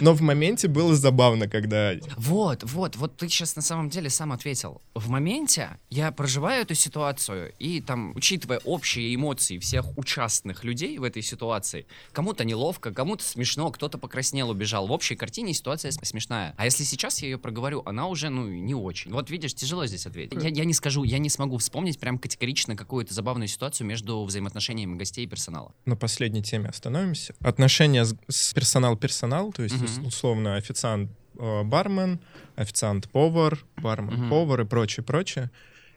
Но 0.00 0.12
в 0.12 0.20
моменте 0.20 0.68
было 0.68 0.94
забавно, 0.94 1.48
когда... 1.48 1.92
Вот, 2.16 2.64
вот, 2.64 2.96
вот 2.96 3.16
ты 3.16 3.28
сейчас 3.28 3.56
на 3.56 3.62
самом 3.62 3.90
деле 3.90 4.10
сам 4.10 4.32
ответил. 4.32 4.82
В 4.94 5.08
моменте 5.08 5.78
я 5.90 6.10
проживаю 6.12 6.62
эту 6.62 6.74
ситуацию, 6.74 7.52
и 7.58 7.80
там, 7.80 8.12
учитывая 8.14 8.58
общие 8.64 9.14
эмоции 9.14 9.58
всех 9.58 9.96
участных 9.96 10.64
людей 10.64 10.98
в 10.98 11.04
этой 11.04 11.22
ситуации, 11.22 11.86
кому-то 12.12 12.44
неловко, 12.44 12.92
кому-то 12.92 13.24
смешно, 13.24 13.70
кто-то 13.70 13.98
покраснел, 13.98 14.50
убежал. 14.50 14.86
В 14.86 14.92
общей 14.92 15.16
картине 15.16 15.54
ситуация 15.54 15.90
смешная. 15.90 16.54
А 16.56 16.64
если 16.64 16.84
сейчас 16.84 17.22
я 17.22 17.28
ее 17.28 17.38
проговорю, 17.38 17.82
она 17.86 18.08
уже, 18.08 18.28
ну, 18.30 18.46
не 18.48 18.74
очень. 18.74 19.12
Вот 19.12 19.30
видишь, 19.30 19.54
тяжело 19.54 19.86
здесь 19.86 20.06
ответить. 20.06 20.42
Я, 20.42 20.48
я 20.48 20.64
не 20.64 20.74
скажу, 20.74 21.04
я 21.04 21.18
не 21.18 21.30
смогу 21.30 21.58
вспомнить 21.58 21.98
прям 21.98 22.18
категорично 22.18 22.76
какую-то 22.76 23.14
забавную 23.14 23.48
ситуацию 23.48 23.86
между 23.86 24.22
взаимоотношениями 24.24 24.96
гостей 24.96 25.24
и 25.24 25.28
персонала. 25.28 25.72
На 25.84 25.96
последней 25.96 26.42
теме 26.42 26.68
остановимся. 26.68 27.34
Отношения 27.40 28.04
с, 28.04 28.14
с 28.28 28.52
персонал-персонал, 28.54 29.52
то 29.52 29.62
есть 29.62 29.74
Ус- 29.84 29.98
условно 30.06 30.56
официант 30.56 31.10
э, 31.38 31.62
бармен, 31.64 32.20
официант-повар, 32.56 33.58
бармен-повар 33.76 34.60
и 34.62 34.64
прочее, 34.64 35.04
прочее. 35.04 35.50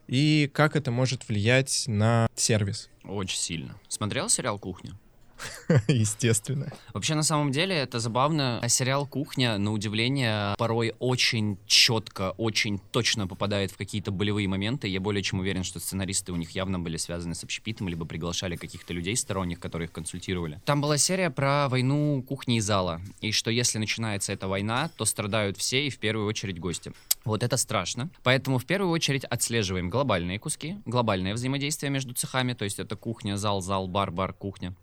И 0.08 0.50
как 0.54 0.76
это 0.76 0.92
может 0.92 1.28
влиять 1.28 1.84
на 1.88 2.28
сервис, 2.36 2.90
Очень 3.04 3.38
сильно. 3.38 3.76
Смотрел 3.88 4.30
сериал 4.30 4.58
«Кухня»? 4.60 4.94
естественно. 5.88 6.72
Вообще, 6.94 7.16
на 7.16 7.24
самом 7.24 7.52
деле, 7.52 7.76
это 7.76 8.00
забавно. 8.00 8.60
А 8.62 8.70
Сериал 8.70 9.06
«Кухня», 9.06 9.58
на 9.58 9.72
удивление, 9.72 10.56
порой 10.58 10.94
очень 11.00 11.58
четко, 11.66 12.32
очень 12.38 12.80
точно 12.92 13.28
попадает 13.28 13.72
в 13.72 13.78
какие-то 13.78 14.12
болевые 14.12 14.48
моменты. 14.48 14.88
Я 14.88 15.00
более 15.00 15.24
чем 15.24 15.40
уверен, 15.40 15.64
что 15.64 15.80
сценаристы 15.80 16.32
у 16.32 16.36
них 16.36 16.52
явно 16.52 16.80
были 16.80 16.98
связаны 16.98 17.36
с 17.36 17.44
общепитом, 17.44 17.88
либо 17.88 18.06
приглашали 18.06 18.56
каких-то 18.56 18.94
людей 18.94 19.16
сторонних, 19.16 19.60
которые 19.60 19.88
их 19.88 19.92
консультировали. 19.92 20.62
Там 20.66 20.82
была 20.82 20.98
серия 20.98 21.30
про 21.30 21.70
войну 21.70 22.24
кухни 22.28 22.58
и 22.58 22.60
зала. 22.60 23.02
И 23.22 23.32
что 23.32 23.52
если 23.52 23.78
начинается 23.78 24.34
эта 24.34 24.48
война, 24.48 24.90
то 24.98 25.06
страдают 25.06 25.58
все, 25.58 25.88
и 25.88 25.90
в 25.90 25.98
первую 26.00 26.28
очередь 26.28 26.60
гости. 26.60 26.92
Вот 27.26 27.44
это 27.44 27.58
страшно. 27.58 28.10
Поэтому 28.24 28.58
в 28.58 28.66
первую 28.66 28.92
очередь 28.92 29.26
отслеживаем 29.26 29.90
глобальные 29.90 30.40
куски, 30.40 30.78
глобальное 30.86 31.34
взаимодействие 31.34 31.90
между 31.90 32.14
цехами, 32.14 32.54
то 32.54 32.64
есть 32.64 32.80
это 32.80 32.96
кухня, 32.96 33.38
зал, 33.38 33.62
зал, 33.62 33.88
бар, 33.88 34.12
бар, 34.12 34.34
кухня. 34.34 34.74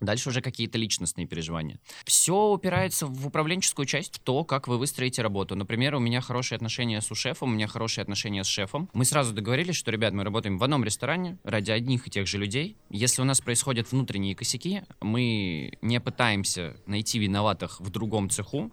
Дальше 0.00 0.28
уже 0.28 0.40
какие-то 0.40 0.78
личностные 0.78 1.26
переживания. 1.26 1.80
Все 2.04 2.34
упирается 2.34 3.06
в 3.06 3.26
управленческую 3.26 3.86
часть, 3.86 4.16
в 4.16 4.18
то, 4.18 4.44
как 4.44 4.68
вы 4.68 4.78
выстроите 4.78 5.22
работу. 5.22 5.56
Например, 5.56 5.94
у 5.94 5.98
меня 5.98 6.20
хорошие 6.20 6.56
отношения 6.56 7.00
с 7.00 7.14
шефом, 7.14 7.50
у 7.50 7.54
меня 7.54 7.66
хорошие 7.66 8.02
отношения 8.02 8.44
с 8.44 8.46
шефом. 8.46 8.90
Мы 8.92 9.04
сразу 9.04 9.32
договорились, 9.32 9.76
что, 9.76 9.90
ребят, 9.90 10.12
мы 10.12 10.24
работаем 10.24 10.58
в 10.58 10.64
одном 10.64 10.84
ресторане 10.84 11.38
ради 11.44 11.70
одних 11.70 12.06
и 12.06 12.10
тех 12.10 12.26
же 12.26 12.38
людей. 12.38 12.76
Если 12.90 13.22
у 13.22 13.24
нас 13.24 13.40
происходят 13.40 13.90
внутренние 13.90 14.34
косяки, 14.34 14.82
мы 15.00 15.78
не 15.80 16.00
пытаемся 16.00 16.76
найти 16.86 17.18
виноватых 17.18 17.80
в 17.80 17.90
другом 17.90 18.28
цеху, 18.28 18.70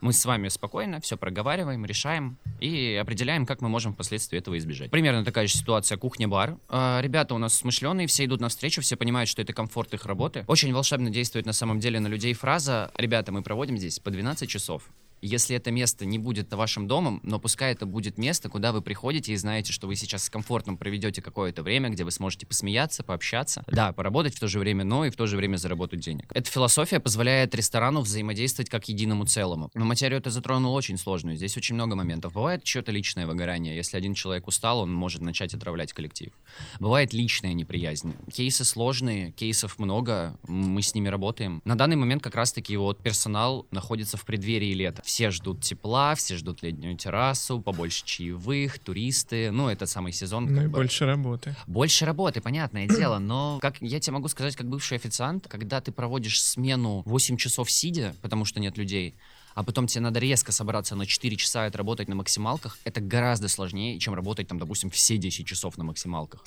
мы 0.00 0.12
с 0.12 0.24
вами 0.24 0.48
спокойно 0.48 1.00
все 1.00 1.16
проговариваем, 1.16 1.84
решаем 1.84 2.36
и 2.60 2.98
определяем, 3.00 3.46
как 3.46 3.60
мы 3.60 3.68
можем 3.68 3.94
впоследствии 3.94 4.38
этого 4.38 4.56
избежать. 4.58 4.90
Примерно 4.90 5.24
такая 5.24 5.46
же 5.46 5.54
ситуация 5.54 5.98
кухня-бар. 5.98 6.56
А, 6.68 7.00
ребята 7.02 7.34
у 7.34 7.38
нас 7.38 7.54
смышленые, 7.54 8.06
все 8.06 8.24
идут 8.24 8.40
навстречу, 8.40 8.80
все 8.80 8.96
понимают, 8.96 9.28
что 9.28 9.42
это 9.42 9.52
комфорт 9.52 9.94
их 9.94 10.06
работы. 10.06 10.44
Очень 10.46 10.72
волшебно 10.72 11.10
действует 11.10 11.46
на 11.46 11.52
самом 11.52 11.80
деле 11.80 12.00
на 12.00 12.08
людей 12.08 12.32
фраза 12.34 12.90
«Ребята, 12.96 13.32
мы 13.32 13.42
проводим 13.42 13.76
здесь 13.78 13.98
по 13.98 14.10
12 14.10 14.48
часов. 14.48 14.82
Если 15.20 15.56
это 15.56 15.70
место 15.70 16.04
не 16.04 16.18
будет 16.18 16.52
вашим 16.52 16.86
домом, 16.86 17.20
но 17.22 17.38
пускай 17.38 17.72
это 17.72 17.86
будет 17.86 18.18
место, 18.18 18.48
куда 18.48 18.72
вы 18.72 18.82
приходите 18.82 19.32
и 19.32 19.36
знаете, 19.36 19.72
что 19.72 19.86
вы 19.86 19.96
сейчас 19.96 20.24
с 20.24 20.30
комфортом 20.30 20.76
проведете 20.76 21.22
какое-то 21.22 21.62
время, 21.62 21.90
где 21.90 22.04
вы 22.04 22.10
сможете 22.10 22.46
посмеяться, 22.46 23.02
пообщаться. 23.02 23.64
Да, 23.66 23.92
поработать 23.92 24.34
в 24.34 24.40
то 24.40 24.48
же 24.48 24.58
время, 24.58 24.84
но 24.84 25.04
и 25.04 25.10
в 25.10 25.16
то 25.16 25.26
же 25.26 25.36
время 25.36 25.56
заработать 25.56 26.00
денег. 26.00 26.30
Эта 26.34 26.50
философия 26.50 27.00
позволяет 27.00 27.54
ресторану 27.54 28.00
взаимодействовать 28.00 28.70
как 28.70 28.88
единому 28.88 29.26
целому. 29.26 29.70
Но 29.74 29.84
материю 29.84 30.20
ты 30.20 30.30
затронул 30.30 30.74
очень 30.74 30.98
сложную. 30.98 31.36
Здесь 31.36 31.56
очень 31.56 31.74
много 31.74 31.96
моментов. 31.96 32.32
Бывает 32.32 32.66
что-то 32.66 32.92
личное 32.92 33.26
выгорание. 33.26 33.76
Если 33.76 33.96
один 33.96 34.14
человек 34.14 34.46
устал, 34.46 34.80
он 34.80 34.92
может 34.92 35.22
начать 35.22 35.54
отравлять 35.54 35.92
коллектив. 35.92 36.32
Бывает 36.80 37.12
личная 37.12 37.54
неприязнь. 37.54 38.14
Кейсы 38.32 38.64
сложные, 38.64 39.32
кейсов 39.32 39.78
много, 39.78 40.38
мы 40.46 40.82
с 40.82 40.94
ними 40.94 41.08
работаем. 41.08 41.60
На 41.64 41.76
данный 41.76 41.96
момент 41.96 42.22
как 42.22 42.34
раз-таки 42.34 42.76
вот 42.76 43.02
персонал 43.02 43.66
находится 43.70 44.16
в 44.16 44.24
преддверии 44.24 44.72
лета. 44.72 45.02
Все 45.08 45.30
ждут 45.30 45.62
тепла, 45.62 46.14
все 46.14 46.36
ждут 46.36 46.62
летнюю 46.62 46.94
террасу, 46.94 47.62
побольше 47.62 48.04
чаевых, 48.04 48.78
туристы. 48.78 49.50
Ну, 49.50 49.70
это 49.70 49.86
самый 49.86 50.12
сезон. 50.12 50.44
Ну 50.54 50.64
и 50.64 50.66
бы. 50.66 50.80
больше 50.80 51.06
работы. 51.06 51.56
Больше 51.66 52.04
работы, 52.04 52.42
понятное 52.42 52.86
дело, 52.86 53.18
но 53.18 53.58
как 53.62 53.80
я 53.80 54.00
тебе 54.00 54.12
могу 54.12 54.28
сказать, 54.28 54.54
как 54.54 54.68
бывший 54.68 54.98
официант, 54.98 55.48
когда 55.48 55.80
ты 55.80 55.92
проводишь 55.92 56.42
смену 56.42 57.02
8 57.06 57.38
часов 57.38 57.70
сидя, 57.70 58.14
потому 58.20 58.44
что 58.44 58.60
нет 58.60 58.76
людей, 58.76 59.14
а 59.54 59.64
потом 59.64 59.86
тебе 59.86 60.02
надо 60.02 60.20
резко 60.20 60.52
собраться 60.52 60.94
на 60.94 61.06
4 61.06 61.36
часа 61.36 61.64
и 61.64 61.68
отработать 61.68 62.08
на 62.08 62.14
максималках, 62.14 62.76
это 62.84 63.00
гораздо 63.00 63.48
сложнее, 63.48 63.98
чем 63.98 64.12
работать 64.12 64.46
там, 64.48 64.58
допустим, 64.58 64.90
все 64.90 65.16
10 65.16 65.46
часов 65.46 65.78
на 65.78 65.84
максималках. 65.84 66.44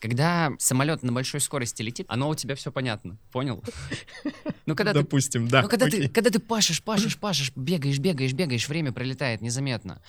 Когда 0.00 0.52
самолет 0.58 1.02
на 1.02 1.12
большой 1.12 1.40
скорости 1.40 1.82
летит, 1.82 2.06
оно 2.08 2.28
у 2.28 2.34
тебя 2.34 2.54
все 2.54 2.70
понятно, 2.70 3.18
понял? 3.32 3.62
Ну, 4.66 4.74
когда 4.74 4.92
ты 4.92 5.00
Допустим, 5.00 5.48
да. 5.48 5.62
ну, 5.62 5.68
когда 5.68 5.86
ты, 5.86 6.08
когда 6.08 6.30
ты 6.30 6.38
пашешь, 6.38 6.82
пашешь, 6.82 7.16
пашешь, 7.16 7.52
бегаешь, 7.54 7.98
бегаешь, 7.98 8.32
бегаешь, 8.32 8.68
время 8.68 8.92
пролетает 8.92 9.40
незаметно. 9.40 10.02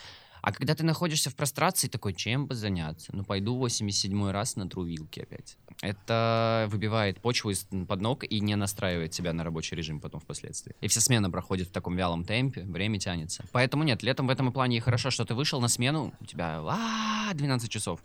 А 0.47 0.53
когда 0.53 0.75
ты 0.75 0.85
находишься 0.85 1.29
в 1.29 1.35
прострации, 1.35 1.89
такой, 1.89 2.13
чем 2.13 2.47
бы 2.47 2.55
заняться? 2.55 3.13
Ну, 3.13 3.25
пойду 3.25 3.57
87 3.57 4.29
раз 4.29 4.55
на 4.55 4.63
вилки 4.63 5.19
опять. 5.19 5.57
Это 5.81 6.69
выбивает 6.71 7.19
почву 7.19 7.49
из-под 7.49 7.99
ног 7.99 8.23
и 8.23 8.39
не 8.39 8.55
настраивает 8.55 9.11
тебя 9.11 9.33
на 9.33 9.43
рабочий 9.43 9.75
режим 9.75 9.99
потом 9.99 10.21
впоследствии. 10.21 10.73
И 10.79 10.87
вся 10.87 11.01
смена 11.01 11.29
проходит 11.29 11.67
в 11.67 11.71
таком 11.73 11.97
вялом 11.97 12.23
темпе, 12.23 12.63
время 12.63 12.97
тянется. 12.97 13.43
Поэтому 13.51 13.83
нет, 13.83 14.03
летом 14.03 14.27
в 14.27 14.29
этом 14.29 14.47
и 14.47 14.53
плане 14.53 14.77
и 14.77 14.79
хорошо, 14.79 15.11
что 15.11 15.25
ты 15.25 15.35
вышел 15.35 15.59
на 15.59 15.67
смену, 15.67 16.13
у 16.21 16.25
тебя 16.25 16.61
а, 16.65 17.33
12 17.33 17.69
часов. 17.69 17.99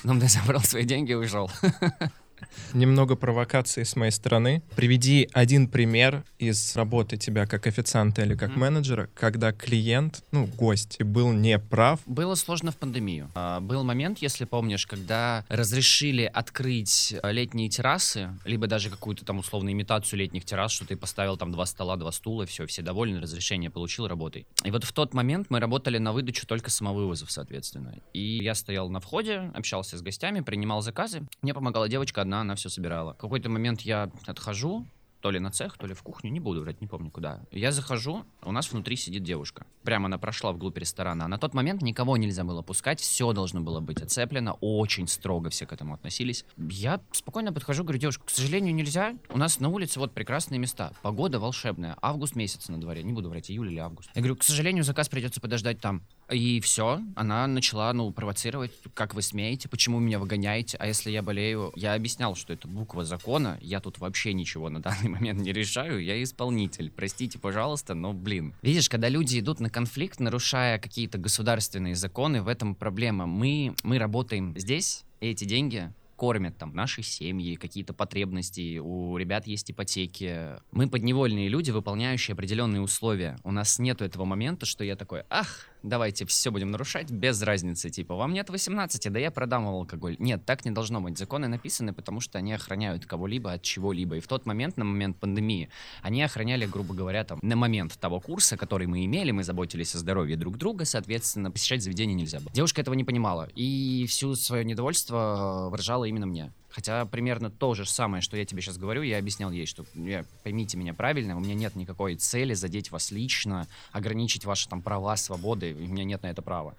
Потом 0.00 0.20
ты 0.20 0.28
забрал 0.28 0.60
свои 0.60 0.84
деньги 0.84 1.10
и 1.10 1.16
ушел. 1.16 1.50
Немного 2.72 3.16
провокации 3.16 3.82
с 3.82 3.96
моей 3.96 4.12
стороны. 4.12 4.62
Приведи 4.76 5.28
один 5.32 5.68
пример 5.68 6.24
из 6.38 6.76
работы 6.76 7.16
тебя 7.16 7.46
как 7.46 7.66
официанта 7.66 8.22
или 8.22 8.34
как 8.34 8.50
Мгм. 8.50 8.60
менеджера, 8.60 9.08
когда 9.14 9.52
клиент, 9.52 10.22
ну, 10.32 10.46
гость, 10.46 11.02
был 11.02 11.32
не 11.32 11.58
прав. 11.58 12.00
Было 12.06 12.34
сложно 12.34 12.70
в 12.72 12.76
пандемию. 12.76 13.30
А, 13.34 13.60
Был 13.60 13.82
момент, 13.84 14.18
если 14.18 14.44
помнишь, 14.44 14.86
когда 14.86 15.44
разрешили 15.48 16.24
открыть 16.32 17.14
а, 17.22 17.30
летние 17.30 17.68
террасы, 17.68 18.30
либо 18.44 18.66
даже 18.66 18.90
какую-то 18.90 19.24
там 19.24 19.38
условную 19.38 19.72
имитацию 19.72 20.18
летних 20.18 20.44
террас, 20.44 20.72
что 20.72 20.86
ты 20.86 20.96
поставил 20.96 21.36
там 21.36 21.52
два 21.52 21.66
стола, 21.66 21.96
два 21.96 22.12
стула, 22.12 22.46
все, 22.46 22.66
все 22.66 22.82
довольны, 22.82 23.20
разрешение 23.20 23.70
получил, 23.70 24.06
работай. 24.08 24.46
И 24.64 24.70
вот 24.70 24.84
в 24.84 24.92
тот 24.92 25.14
момент 25.14 25.46
мы 25.50 25.60
работали 25.60 25.98
на 25.98 26.12
выдачу 26.12 26.46
только 26.46 26.70
самовывозов, 26.70 27.30
соответственно. 27.30 27.94
И 28.12 28.38
я 28.42 28.54
стоял 28.54 28.88
на 28.90 29.00
входе, 29.00 29.50
общался 29.54 29.96
с 29.96 30.02
гостями, 30.02 30.40
принимал 30.40 30.82
заказы. 30.82 31.22
Мне 31.42 31.54
помогала 31.54 31.88
девочка 31.88 32.22
одна, 32.22 32.33
она 32.40 32.54
все 32.54 32.68
собирала. 32.68 33.14
В 33.14 33.18
какой-то 33.18 33.48
момент 33.48 33.82
я 33.82 34.10
отхожу, 34.26 34.86
то 35.24 35.30
ли 35.30 35.40
на 35.40 35.50
цех, 35.50 35.78
то 35.78 35.86
ли 35.86 35.94
в 35.94 36.02
кухню, 36.02 36.30
не 36.30 36.38
буду 36.38 36.60
врать, 36.60 36.82
не 36.82 36.86
помню 36.86 37.10
куда. 37.10 37.40
Я 37.50 37.72
захожу, 37.72 38.26
у 38.42 38.52
нас 38.52 38.70
внутри 38.70 38.94
сидит 38.94 39.22
девушка. 39.22 39.64
Прямо 39.82 40.04
она 40.04 40.18
прошла 40.18 40.52
вглубь 40.52 40.76
ресторана. 40.76 41.24
А 41.24 41.28
на 41.28 41.38
тот 41.38 41.54
момент 41.54 41.80
никого 41.80 42.18
нельзя 42.18 42.44
было 42.44 42.60
пускать, 42.60 43.00
все 43.00 43.32
должно 43.32 43.62
было 43.62 43.80
быть 43.80 44.02
оцеплено, 44.02 44.58
очень 44.60 45.08
строго 45.08 45.48
все 45.48 45.64
к 45.64 45.72
этому 45.72 45.94
относились. 45.94 46.44
Я 46.58 47.00
спокойно 47.12 47.54
подхожу, 47.54 47.84
говорю, 47.84 48.00
девушка, 48.00 48.26
к 48.26 48.28
сожалению, 48.28 48.74
нельзя. 48.74 49.16
У 49.30 49.38
нас 49.38 49.60
на 49.60 49.70
улице 49.70 49.98
вот 49.98 50.12
прекрасные 50.12 50.58
места, 50.58 50.92
погода 51.00 51.40
волшебная, 51.40 51.96
август 52.02 52.36
месяц 52.36 52.68
на 52.68 52.78
дворе, 52.78 53.02
не 53.02 53.14
буду 53.14 53.30
врать, 53.30 53.50
июль 53.50 53.72
или 53.72 53.78
август. 53.78 54.10
Я 54.14 54.20
говорю, 54.20 54.36
к 54.36 54.44
сожалению, 54.44 54.84
заказ 54.84 55.08
придется 55.08 55.40
подождать 55.40 55.80
там. 55.80 56.02
И 56.30 56.60
все, 56.60 57.00
она 57.16 57.46
начала, 57.46 57.92
ну, 57.92 58.10
провоцировать, 58.10 58.72
как 58.94 59.14
вы 59.14 59.22
смеете, 59.22 59.68
почему 59.68 59.98
меня 59.98 60.18
выгоняете, 60.18 60.76
а 60.78 60.86
если 60.86 61.10
я 61.10 61.22
болею, 61.22 61.72
я 61.76 61.94
объяснял, 61.94 62.34
что 62.34 62.52
это 62.52 62.66
буква 62.66 63.04
закона, 63.04 63.58
я 63.60 63.80
тут 63.80 63.98
вообще 63.98 64.32
ничего 64.32 64.70
на 64.70 64.80
данный 64.80 65.08
момент 65.10 65.40
не 65.40 65.52
решаю, 65.52 66.02
я 66.02 66.22
исполнитель, 66.22 66.90
простите, 66.90 67.38
пожалуйста, 67.38 67.94
но, 67.94 68.12
блин. 68.12 68.54
Видишь, 68.62 68.88
когда 68.88 69.08
люди 69.08 69.38
идут 69.38 69.60
на 69.60 69.70
конфликт, 69.70 70.20
нарушая 70.20 70.78
какие-то 70.78 71.18
государственные 71.18 71.94
законы, 71.94 72.42
в 72.42 72.48
этом 72.48 72.74
проблема. 72.74 73.26
Мы, 73.26 73.74
мы 73.82 73.98
работаем 73.98 74.56
здесь, 74.56 75.04
и 75.20 75.28
эти 75.28 75.44
деньги 75.44 75.92
кормят 76.16 76.56
там 76.56 76.74
наши 76.74 77.02
семьи, 77.02 77.56
какие-то 77.56 77.92
потребности, 77.92 78.78
у 78.78 79.16
ребят 79.16 79.46
есть 79.46 79.70
ипотеки. 79.70 80.60
Мы 80.70 80.88
подневольные 80.88 81.48
люди, 81.48 81.70
выполняющие 81.70 82.32
определенные 82.34 82.80
условия. 82.80 83.36
У 83.44 83.50
нас 83.50 83.78
нет 83.78 84.00
этого 84.00 84.24
момента, 84.24 84.64
что 84.64 84.84
я 84.84 84.96
такой, 84.96 85.24
ах, 85.28 85.66
давайте 85.84 86.26
все 86.26 86.50
будем 86.50 86.70
нарушать 86.70 87.10
без 87.10 87.40
разницы. 87.42 87.90
Типа, 87.90 88.14
вам 88.16 88.32
нет 88.32 88.50
18, 88.50 89.12
да 89.12 89.18
я 89.18 89.30
продам 89.30 89.66
алкоголь. 89.68 90.16
Нет, 90.18 90.44
так 90.44 90.64
не 90.64 90.70
должно 90.70 91.00
быть. 91.00 91.16
Законы 91.18 91.46
написаны, 91.46 91.92
потому 91.92 92.20
что 92.20 92.38
они 92.38 92.52
охраняют 92.52 93.06
кого-либо 93.06 93.52
от 93.52 93.62
чего-либо. 93.62 94.16
И 94.16 94.20
в 94.20 94.26
тот 94.26 94.46
момент, 94.46 94.76
на 94.76 94.84
момент 94.84 95.18
пандемии, 95.18 95.68
они 96.02 96.22
охраняли, 96.22 96.66
грубо 96.66 96.94
говоря, 96.94 97.24
там, 97.24 97.38
на 97.42 97.54
момент 97.54 97.96
того 98.00 98.20
курса, 98.20 98.56
который 98.56 98.86
мы 98.86 99.04
имели, 99.04 99.30
мы 99.30 99.44
заботились 99.44 99.94
о 99.94 99.98
здоровье 99.98 100.36
друг 100.36 100.56
друга, 100.56 100.84
соответственно, 100.84 101.50
посещать 101.50 101.82
заведение 101.82 102.14
нельзя 102.14 102.40
было. 102.40 102.50
Девушка 102.52 102.80
этого 102.80 102.94
не 102.94 103.04
понимала. 103.04 103.48
И 103.54 104.06
всю 104.08 104.34
свое 104.34 104.64
недовольство 104.64 105.68
выражала 105.70 106.04
именно 106.06 106.26
мне. 106.26 106.50
Хотя 106.74 107.04
примерно 107.04 107.50
то 107.50 107.74
же 107.74 107.86
самое, 107.86 108.20
что 108.20 108.36
я 108.36 108.44
тебе 108.44 108.60
сейчас 108.60 108.78
говорю, 108.78 109.02
я 109.02 109.18
объяснял 109.18 109.52
ей, 109.52 109.64
что 109.64 109.84
я, 109.94 110.24
поймите 110.42 110.76
меня 110.76 110.92
правильно, 110.92 111.36
у 111.36 111.40
меня 111.40 111.54
нет 111.54 111.76
никакой 111.76 112.16
цели 112.16 112.54
задеть 112.54 112.90
вас 112.90 113.12
лично, 113.12 113.68
ограничить 113.92 114.44
ваши 114.44 114.68
там 114.68 114.82
права, 114.82 115.16
свободы, 115.16 115.72
у 115.72 115.86
меня 115.86 116.02
нет 116.02 116.24
на 116.24 116.26
это 116.26 116.42
права. 116.42 116.74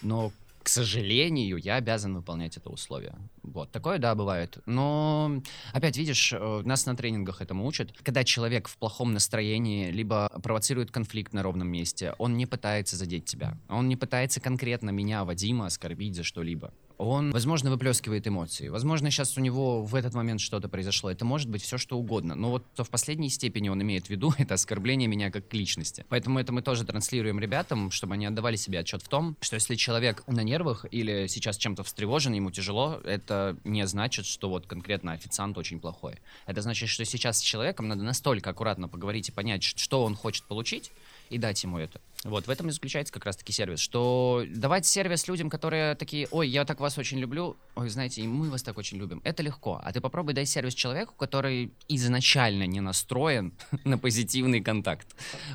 Но 0.00 0.32
к 0.62 0.68
сожалению, 0.68 1.56
я 1.56 1.74
обязан 1.74 2.14
выполнять 2.14 2.56
это 2.56 2.70
условие. 2.70 3.16
Вот, 3.42 3.72
такое, 3.72 3.98
да, 3.98 4.14
бывает. 4.14 4.58
Но, 4.64 5.42
опять, 5.72 5.96
видишь, 5.96 6.32
э, 6.32 6.62
нас 6.64 6.86
на 6.86 6.94
тренингах 6.94 7.42
этому 7.42 7.66
учат. 7.66 7.90
Когда 8.04 8.22
человек 8.22 8.68
в 8.68 8.76
плохом 8.76 9.12
настроении, 9.12 9.90
либо 9.90 10.28
провоцирует 10.40 10.92
конфликт 10.92 11.32
на 11.32 11.42
ровном 11.42 11.66
месте, 11.66 12.14
он 12.18 12.36
не 12.36 12.46
пытается 12.46 12.96
задеть 12.96 13.24
тебя. 13.24 13.58
Он 13.68 13.88
не 13.88 13.96
пытается 13.96 14.40
конкретно 14.40 14.90
меня, 14.90 15.24
Вадима, 15.24 15.66
оскорбить 15.66 16.14
за 16.14 16.22
что-либо 16.22 16.72
он, 17.02 17.32
возможно, 17.32 17.70
выплескивает 17.70 18.26
эмоции. 18.26 18.68
Возможно, 18.68 19.10
сейчас 19.10 19.36
у 19.36 19.40
него 19.40 19.82
в 19.84 19.94
этот 19.94 20.14
момент 20.14 20.40
что-то 20.40 20.68
произошло. 20.68 21.10
Это 21.10 21.24
может 21.24 21.48
быть 21.48 21.62
все, 21.62 21.78
что 21.78 21.98
угодно. 21.98 22.34
Но 22.34 22.50
вот 22.50 22.64
то 22.74 22.84
в 22.84 22.90
последней 22.90 23.28
степени 23.28 23.68
он 23.68 23.82
имеет 23.82 24.06
в 24.06 24.10
виду 24.10 24.32
это 24.38 24.54
оскорбление 24.54 25.08
меня 25.08 25.30
как 25.30 25.52
личности. 25.52 26.04
Поэтому 26.08 26.38
это 26.38 26.52
мы 26.52 26.62
тоже 26.62 26.84
транслируем 26.84 27.40
ребятам, 27.40 27.90
чтобы 27.90 28.14
они 28.14 28.26
отдавали 28.26 28.56
себе 28.56 28.78
отчет 28.78 29.02
в 29.02 29.08
том, 29.08 29.36
что 29.40 29.56
если 29.56 29.74
человек 29.74 30.22
на 30.26 30.42
нервах 30.42 30.86
или 30.90 31.26
сейчас 31.26 31.56
чем-то 31.56 31.82
встревожен, 31.82 32.32
ему 32.34 32.50
тяжело, 32.50 33.00
это 33.04 33.56
не 33.64 33.86
значит, 33.86 34.26
что 34.26 34.48
вот 34.48 34.66
конкретно 34.66 35.12
официант 35.12 35.58
очень 35.58 35.80
плохой. 35.80 36.18
Это 36.46 36.62
значит, 36.62 36.88
что 36.88 37.04
сейчас 37.04 37.38
с 37.38 37.42
человеком 37.42 37.88
надо 37.88 38.02
настолько 38.02 38.50
аккуратно 38.50 38.88
поговорить 38.88 39.28
и 39.28 39.32
понять, 39.32 39.64
что 39.64 40.04
он 40.04 40.14
хочет 40.14 40.44
получить, 40.44 40.92
и 41.30 41.38
дать 41.38 41.62
ему 41.62 41.78
это. 41.78 42.00
Вот, 42.24 42.46
в 42.46 42.50
этом 42.50 42.68
и 42.68 42.72
заключается 42.72 43.12
как 43.12 43.24
раз-таки 43.24 43.52
сервис, 43.52 43.80
что 43.80 44.44
давать 44.48 44.86
сервис 44.86 45.26
людям, 45.26 45.50
которые 45.50 45.96
такие, 45.96 46.28
ой, 46.30 46.48
я 46.48 46.64
так 46.64 46.78
вас 46.78 46.96
очень 46.96 47.18
люблю, 47.18 47.56
ой, 47.74 47.88
знаете, 47.88 48.22
и 48.22 48.28
мы 48.28 48.48
вас 48.48 48.62
так 48.62 48.78
очень 48.78 48.98
любим, 48.98 49.20
это 49.24 49.42
легко. 49.42 49.80
А 49.82 49.92
ты 49.92 50.00
попробуй 50.00 50.32
дай 50.32 50.46
сервис 50.46 50.74
человеку, 50.74 51.14
который 51.16 51.72
изначально 51.88 52.64
не 52.66 52.80
настроен 52.80 53.52
на 53.84 53.98
позитивный 53.98 54.60
контакт. 54.60 55.08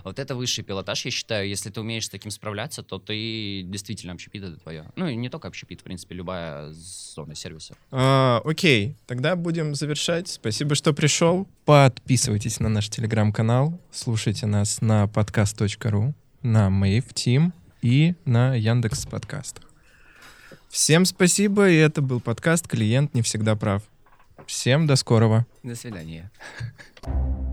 Вот 0.03 0.19
это 0.19 0.35
высший 0.35 0.63
пилотаж, 0.63 1.05
я 1.05 1.11
считаю. 1.11 1.47
Если 1.47 1.69
ты 1.69 1.79
умеешь 1.79 2.05
с 2.05 2.09
таким 2.09 2.31
справляться, 2.31 2.83
то 2.83 2.99
ты 2.99 3.61
действительно 3.63 4.13
общепит 4.13 4.43
это 4.43 4.59
твое. 4.59 4.91
Ну, 4.97 5.07
и 5.07 5.15
не 5.15 5.29
только 5.29 5.47
общепит, 5.47 5.81
в 5.81 5.83
принципе, 5.83 6.15
любая 6.15 6.73
зона 6.73 7.33
сервиса. 7.33 7.75
А, 7.91 8.41
окей, 8.43 8.97
тогда 9.05 9.37
будем 9.37 9.73
завершать. 9.73 10.27
Спасибо, 10.27 10.75
что 10.75 10.93
пришел. 10.93 11.47
Подписывайтесь 11.63 12.59
на 12.59 12.69
наш 12.69 12.89
телеграм-канал, 12.89 13.79
слушайте 13.91 14.45
нас 14.45 14.81
на 14.81 15.07
подкаст.ру 15.07 16.13
на 16.41 16.67
Mave 16.67 17.13
Team 17.13 17.51
и 17.81 18.15
на 18.25 18.55
Яндекс 18.55 19.05
подкастах. 19.05 19.63
Всем 20.69 21.05
спасибо, 21.05 21.69
и 21.69 21.75
это 21.75 22.01
был 22.01 22.19
подкаст 22.19 22.67
«Клиент 22.67 23.13
не 23.13 23.21
всегда 23.21 23.55
прав». 23.55 23.83
Всем 24.45 24.87
до 24.87 24.95
скорого. 24.95 25.45
До 25.63 25.75
свидания. 25.75 26.31